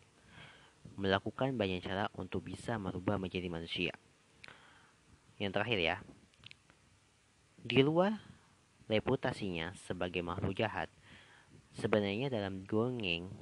melakukan 1.00 1.56
banyak 1.56 1.80
cara 1.80 2.12
untuk 2.20 2.44
bisa 2.44 2.76
merubah 2.76 3.16
menjadi 3.16 3.48
manusia. 3.48 3.96
Yang 5.40 5.56
terakhir 5.56 5.78
ya, 5.80 5.96
di 7.64 7.80
luar 7.80 8.20
reputasinya 8.92 9.72
sebagai 9.88 10.20
makhluk 10.20 10.60
jahat, 10.60 10.92
sebenarnya 11.80 12.28
dalam 12.28 12.68
dongeng 12.68 13.32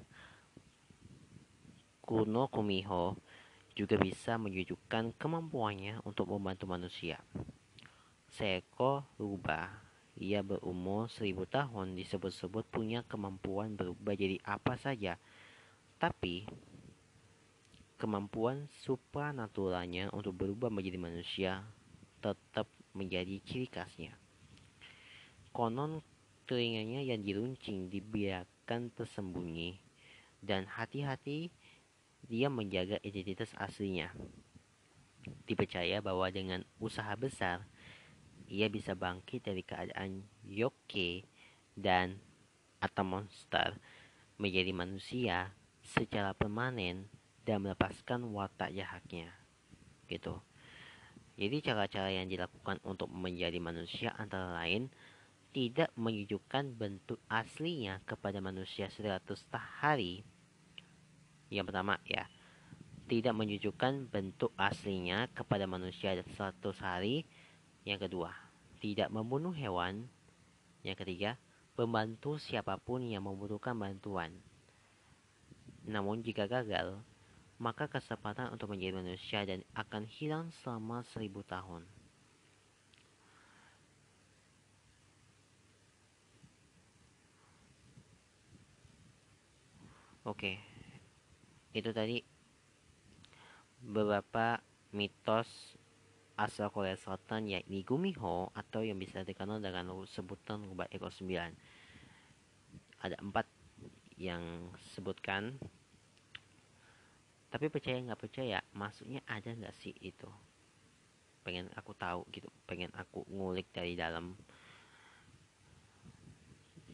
kuno 2.07 2.47
Kumiho 2.47 3.19
juga 3.75 3.99
bisa 3.99 4.39
menunjukkan 4.39 5.19
kemampuannya 5.19 6.07
untuk 6.07 6.31
membantu 6.31 6.71
manusia. 6.71 7.19
Seekor 8.31 9.11
rubah 9.19 9.89
ia 10.21 10.45
berumur 10.45 11.09
seribu 11.09 11.49
tahun 11.49 11.97
disebut-sebut 11.97 12.69
punya 12.69 13.01
kemampuan 13.09 13.73
berubah 13.73 14.13
jadi 14.13 14.37
apa 14.45 14.77
saja. 14.77 15.17
Tapi 15.97 16.45
kemampuan 17.97 18.69
supranaturalnya 18.85 20.13
untuk 20.13 20.37
berubah 20.37 20.69
menjadi 20.69 21.01
manusia 21.01 21.65
tetap 22.21 22.69
menjadi 22.93 23.41
ciri 23.49 23.65
khasnya. 23.73 24.13
Konon 25.57 26.05
telinganya 26.45 27.01
yang 27.01 27.25
diruncing 27.25 27.89
dibiarkan 27.89 28.93
tersembunyi 28.93 29.81
dan 30.45 30.69
hati-hati 30.69 31.49
dia 32.29 32.53
menjaga 32.53 33.01
identitas 33.01 33.57
aslinya. 33.57 34.13
Dipercaya 35.49 36.01
bahwa 36.05 36.29
dengan 36.29 36.65
usaha 36.81 37.13
besar, 37.17 37.65
ia 38.51 38.67
bisa 38.67 38.99
bangkit 38.99 39.47
dari 39.47 39.63
keadaan 39.63 40.27
Yoke 40.43 41.23
dan 41.79 42.19
atau 42.83 43.07
monster 43.07 43.79
menjadi 44.37 44.75
manusia 44.75 45.55
secara 45.87 46.35
permanen 46.35 47.07
dan 47.47 47.63
melepaskan 47.63 48.27
watak 48.35 48.75
jahatnya. 48.75 49.31
Gitu. 50.11 50.35
Jadi 51.41 51.57
cara-cara 51.65 52.11
yang 52.13 52.29
dilakukan 52.29 52.83
untuk 52.85 53.09
menjadi 53.09 53.57
manusia 53.63 54.13
antara 54.19 54.53
lain 54.61 54.93
tidak 55.51 55.91
menunjukkan 55.97 56.77
bentuk 56.77 57.19
aslinya 57.27 58.03
kepada 58.05 58.39
manusia 58.45 58.93
100 58.93 59.25
hari. 59.81 60.23
Yang 61.51 61.65
pertama 61.73 61.99
ya, 62.07 62.29
tidak 63.11 63.35
menunjukkan 63.35 64.07
bentuk 64.07 64.55
aslinya 64.55 65.27
kepada 65.35 65.67
manusia 65.67 66.15
100 66.15 66.61
hari. 66.79 67.27
Yang 67.85 68.09
kedua, 68.09 68.31
tidak 68.81 69.09
membunuh 69.09 69.53
hewan. 69.57 70.09
Yang 70.85 71.05
ketiga, 71.05 71.31
membantu 71.81 72.37
siapa 72.37 72.77
pun 72.77 73.05
yang 73.09 73.25
membutuhkan 73.25 73.77
bantuan. 73.77 74.37
Namun 75.88 76.21
jika 76.21 76.45
gagal, 76.45 77.01
maka 77.61 77.88
kesempatan 77.88 78.53
untuk 78.53 78.73
menjadi 78.73 79.01
manusia 79.01 79.45
dan 79.49 79.64
akan 79.77 80.05
hilang 80.09 80.49
selama 80.61 81.05
seribu 81.12 81.45
tahun. 81.45 81.85
Oke, 90.21 90.61
itu 91.73 91.90
tadi 91.97 92.21
beberapa 93.81 94.61
mitos 94.93 95.49
asal 96.40 96.72
Korea 96.72 96.96
Selatan 96.96 97.44
yakni 97.53 97.85
Gumiho 97.85 98.48
atau 98.57 98.81
yang 98.81 98.96
bisa 98.96 99.20
dikenal 99.20 99.61
dengan 99.61 99.92
sebutan 100.09 100.64
rubah 100.64 100.88
ekor 100.88 101.12
9. 101.12 101.29
Ada 103.05 103.16
empat 103.20 103.44
yang 104.16 104.72
sebutkan 104.96 105.57
tapi 107.50 107.66
percaya 107.66 107.98
nggak 107.98 108.20
percaya 108.20 108.62
maksudnya 108.79 109.24
ada 109.26 109.50
nggak 109.50 109.74
sih 109.74 109.90
itu 109.98 110.29
pengen 111.42 111.66
aku 111.74 111.96
tahu 111.98 112.22
gitu 112.31 112.46
pengen 112.62 112.94
aku 112.94 113.26
ngulik 113.26 113.66
dari 113.74 113.98
dalam 113.98 114.38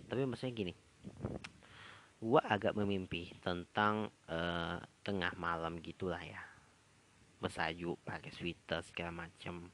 tapi 0.08 0.22
maksudnya 0.24 0.54
gini 0.54 0.72
gua 2.24 2.40
agak 2.46 2.72
memimpi 2.72 3.36
tentang 3.44 4.08
uh, 4.32 4.80
tengah 5.04 5.36
malam 5.36 5.76
gitulah 5.84 6.22
ya 6.24 6.40
bersaju 7.36 8.00
pakai 8.02 8.32
sweater 8.32 8.80
segala 8.80 9.28
macam 9.28 9.68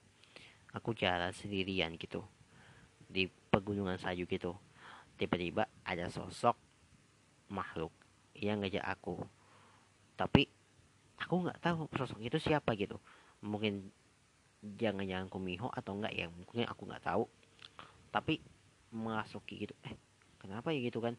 aku 0.72 0.96
jalan 0.96 1.31
sendirian 1.31 1.94
gitu 2.01 2.25
di 3.07 3.29
pegunungan 3.29 4.01
salju 4.01 4.25
gitu. 4.25 4.57
Tiba-tiba 5.20 5.68
ada 5.85 6.09
sosok 6.09 6.57
makhluk 7.53 7.92
yang 8.33 8.64
ngejak 8.64 8.83
aku. 8.83 9.20
Tapi 10.16 10.48
aku 11.20 11.35
nggak 11.44 11.61
tahu 11.61 11.87
sosok 11.92 12.18
itu 12.25 12.40
siapa 12.40 12.72
gitu. 12.75 12.96
Mungkin 13.44 13.92
jangan-jangan 14.62 15.29
kumiho 15.29 15.68
atau 15.68 15.98
enggak 15.98 16.14
ya 16.16 16.27
mungkin 16.33 16.64
aku 16.64 16.88
nggak 16.88 17.05
tahu. 17.05 17.29
Tapi 18.09 18.40
masuki 18.92 19.68
gitu 19.68 19.75
eh 19.85 19.94
kenapa 20.40 20.72
ya 20.72 20.81
gitu 20.81 21.05
kan? 21.05 21.14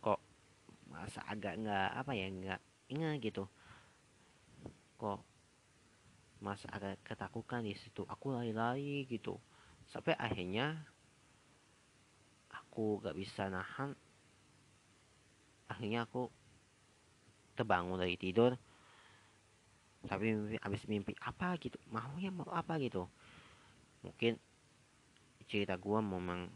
Kok 0.00 0.20
masa 0.88 1.20
agak 1.28 1.60
nggak 1.60 1.90
apa 1.92 2.12
ya 2.16 2.26
nggak 2.32 2.60
ingat 2.88 3.16
gitu. 3.20 3.44
Kok 4.96 5.35
masa 6.46 6.70
agak 6.70 7.02
ketakutan 7.02 7.66
di 7.66 7.74
situ. 7.74 8.06
Aku 8.06 8.30
lari-lari 8.30 9.02
gitu. 9.10 9.34
Sampai 9.90 10.14
akhirnya 10.14 10.78
aku 12.54 13.02
gak 13.02 13.18
bisa 13.18 13.50
nahan. 13.50 13.98
Akhirnya 15.66 16.06
aku 16.06 16.30
terbangun 17.58 17.98
dari 17.98 18.14
tidur. 18.14 18.54
Tapi 20.06 20.30
mimpi 20.30 20.56
habis 20.62 20.82
mimpi 20.86 21.12
apa 21.18 21.58
gitu? 21.58 21.74
Maunya 21.90 22.30
mau 22.30 22.46
apa 22.54 22.78
gitu? 22.78 23.10
Mungkin 24.06 24.38
cerita 25.50 25.74
gua 25.74 25.98
memang 25.98 26.46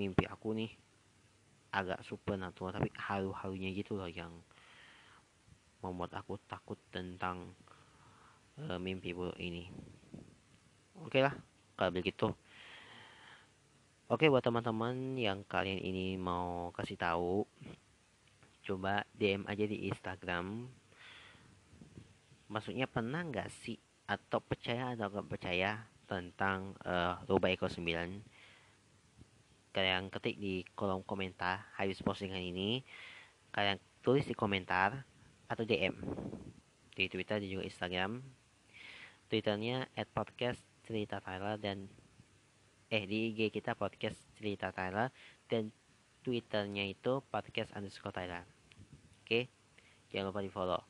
mimpi 0.00 0.24
aku 0.24 0.56
nih 0.56 0.72
agak 1.74 2.00
super 2.06 2.38
natural 2.38 2.78
tapi 2.78 2.88
halu-halunya 2.94 3.74
gitu 3.74 3.98
loh 3.98 4.06
yang 4.06 4.30
membuat 5.82 6.14
aku 6.14 6.38
takut 6.46 6.78
tentang 6.94 7.52
uh, 8.60 8.78
mimpi 8.78 9.10
buruk 9.10 9.38
ini. 9.38 9.70
Oke 11.00 11.18
okay 11.18 11.22
lah 11.26 11.34
kalau 11.74 11.90
begitu. 11.90 12.30
Oke 14.04 14.26
okay, 14.26 14.28
buat 14.28 14.44
teman-teman 14.44 15.16
yang 15.16 15.42
kalian 15.48 15.80
ini 15.80 16.14
mau 16.20 16.70
kasih 16.76 17.00
tahu 17.00 17.48
coba 18.64 19.02
DM 19.16 19.48
aja 19.48 19.64
di 19.64 19.88
Instagram. 19.88 20.68
Maksudnya 22.52 22.84
pernah 22.86 23.24
nggak 23.24 23.48
sih 23.64 23.80
atau 24.04 24.38
percaya 24.44 24.92
atau 24.92 25.08
nggak 25.08 25.28
percaya 25.32 25.80
tentang 26.04 26.76
uh, 26.84 27.16
Roba 27.24 27.48
Eko 27.48 27.66
9 27.66 27.80
kalian 29.74 30.06
ketik 30.06 30.38
di 30.38 30.62
kolom 30.78 31.02
komentar 31.02 31.66
habis 31.74 31.98
postingan 31.98 32.38
ini 32.38 32.86
kalian 33.50 33.80
tulis 34.06 34.22
di 34.22 34.36
komentar 34.36 35.02
atau 35.50 35.66
DM 35.66 35.98
di 36.94 37.10
Twitter 37.10 37.42
dan 37.42 37.48
juga 37.50 37.66
Instagram 37.66 38.22
Twitternya 39.32 39.88
at 39.96 40.08
podcast 40.12 40.60
cerita 40.84 41.18
Tyler 41.18 41.56
dan 41.56 41.88
eh 42.92 43.04
di 43.08 43.32
IG 43.32 43.50
kita 43.50 43.72
podcast 43.74 44.20
cerita 44.36 44.70
Tyler 44.70 45.08
dan 45.48 45.72
Twitternya 46.20 46.84
itu 46.88 47.24
podcast 47.32 47.72
underscore 47.72 48.12
Tyler. 48.12 48.44
Oke 49.24 49.48
jangan 50.12 50.30
lupa 50.30 50.44
di 50.44 50.52
follow 50.52 50.82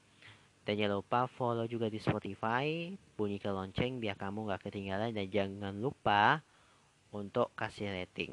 dan 0.64 0.80
jangan 0.80 1.04
lupa 1.04 1.28
follow 1.28 1.68
juga 1.68 1.92
di 1.92 2.00
Spotify, 2.00 2.96
bunyikan 3.20 3.52
lonceng 3.52 4.00
biar 4.00 4.16
kamu 4.16 4.48
gak 4.48 4.68
ketinggalan 4.68 5.12
dan 5.12 5.28
jangan 5.28 5.76
lupa 5.76 6.40
untuk 7.12 7.52
kasih 7.52 7.92
rating. 7.92 8.32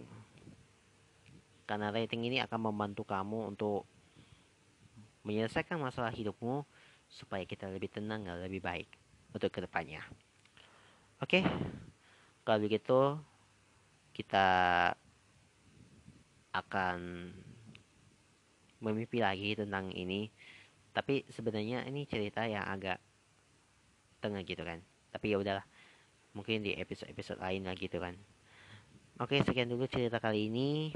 Karena 1.68 1.92
rating 1.92 2.24
ini 2.24 2.40
akan 2.40 2.72
membantu 2.72 3.04
kamu 3.04 3.52
untuk 3.52 3.84
menyelesaikan 5.28 5.76
masalah 5.76 6.16
hidupmu 6.16 6.64
supaya 7.12 7.44
kita 7.44 7.68
lebih 7.68 7.92
tenang 7.92 8.24
dan 8.24 8.40
lebih 8.40 8.64
baik 8.64 9.01
untuk 9.32 9.50
ke 9.52 9.60
depannya. 9.64 10.04
Oke, 11.22 11.46
kalau 12.44 12.60
begitu 12.64 13.20
kita 14.12 14.48
akan 16.52 17.30
memimpi 18.84 19.24
lagi 19.24 19.56
tentang 19.56 19.94
ini. 19.96 20.28
Tapi 20.92 21.24
sebenarnya 21.32 21.88
ini 21.88 22.04
cerita 22.04 22.44
yang 22.44 22.68
agak 22.68 23.00
tengah 24.20 24.44
gitu 24.44 24.66
kan. 24.68 24.84
Tapi 25.14 25.32
ya 25.32 25.38
udahlah 25.40 25.64
mungkin 26.36 26.64
di 26.64 26.76
episode-episode 26.76 27.40
lain 27.40 27.64
lagi 27.64 27.88
gitu 27.88 28.04
kan. 28.04 28.16
Oke 29.22 29.40
sekian 29.46 29.72
dulu 29.72 29.88
cerita 29.88 30.20
kali 30.20 30.52
ini. 30.52 30.92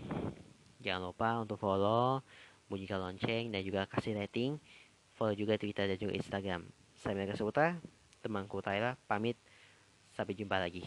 Jangan 0.84 1.02
lupa 1.14 1.30
untuk 1.40 1.62
follow 1.62 2.20
bunyikan 2.68 3.00
lonceng 3.00 3.54
dan 3.54 3.62
juga 3.64 3.88
kasih 3.88 4.18
rating. 4.18 4.60
Follow 5.16 5.38
juga 5.38 5.56
twitter 5.56 5.88
dan 5.88 5.96
juga 5.96 6.14
instagram. 6.18 6.62
Saya 6.98 7.16
Mega 7.16 7.38
Suputra 7.40 7.80
temanku 8.26 8.58
Tyler 8.66 8.98
pamit 9.06 9.38
sampai 10.18 10.34
jumpa 10.34 10.58
lagi 10.58 10.82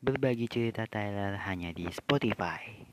Berbagi 0.00 0.48
cerita 0.48 0.88
Tyler 0.88 1.36
hanya 1.44 1.76
di 1.76 1.84
Spotify. 1.92 2.89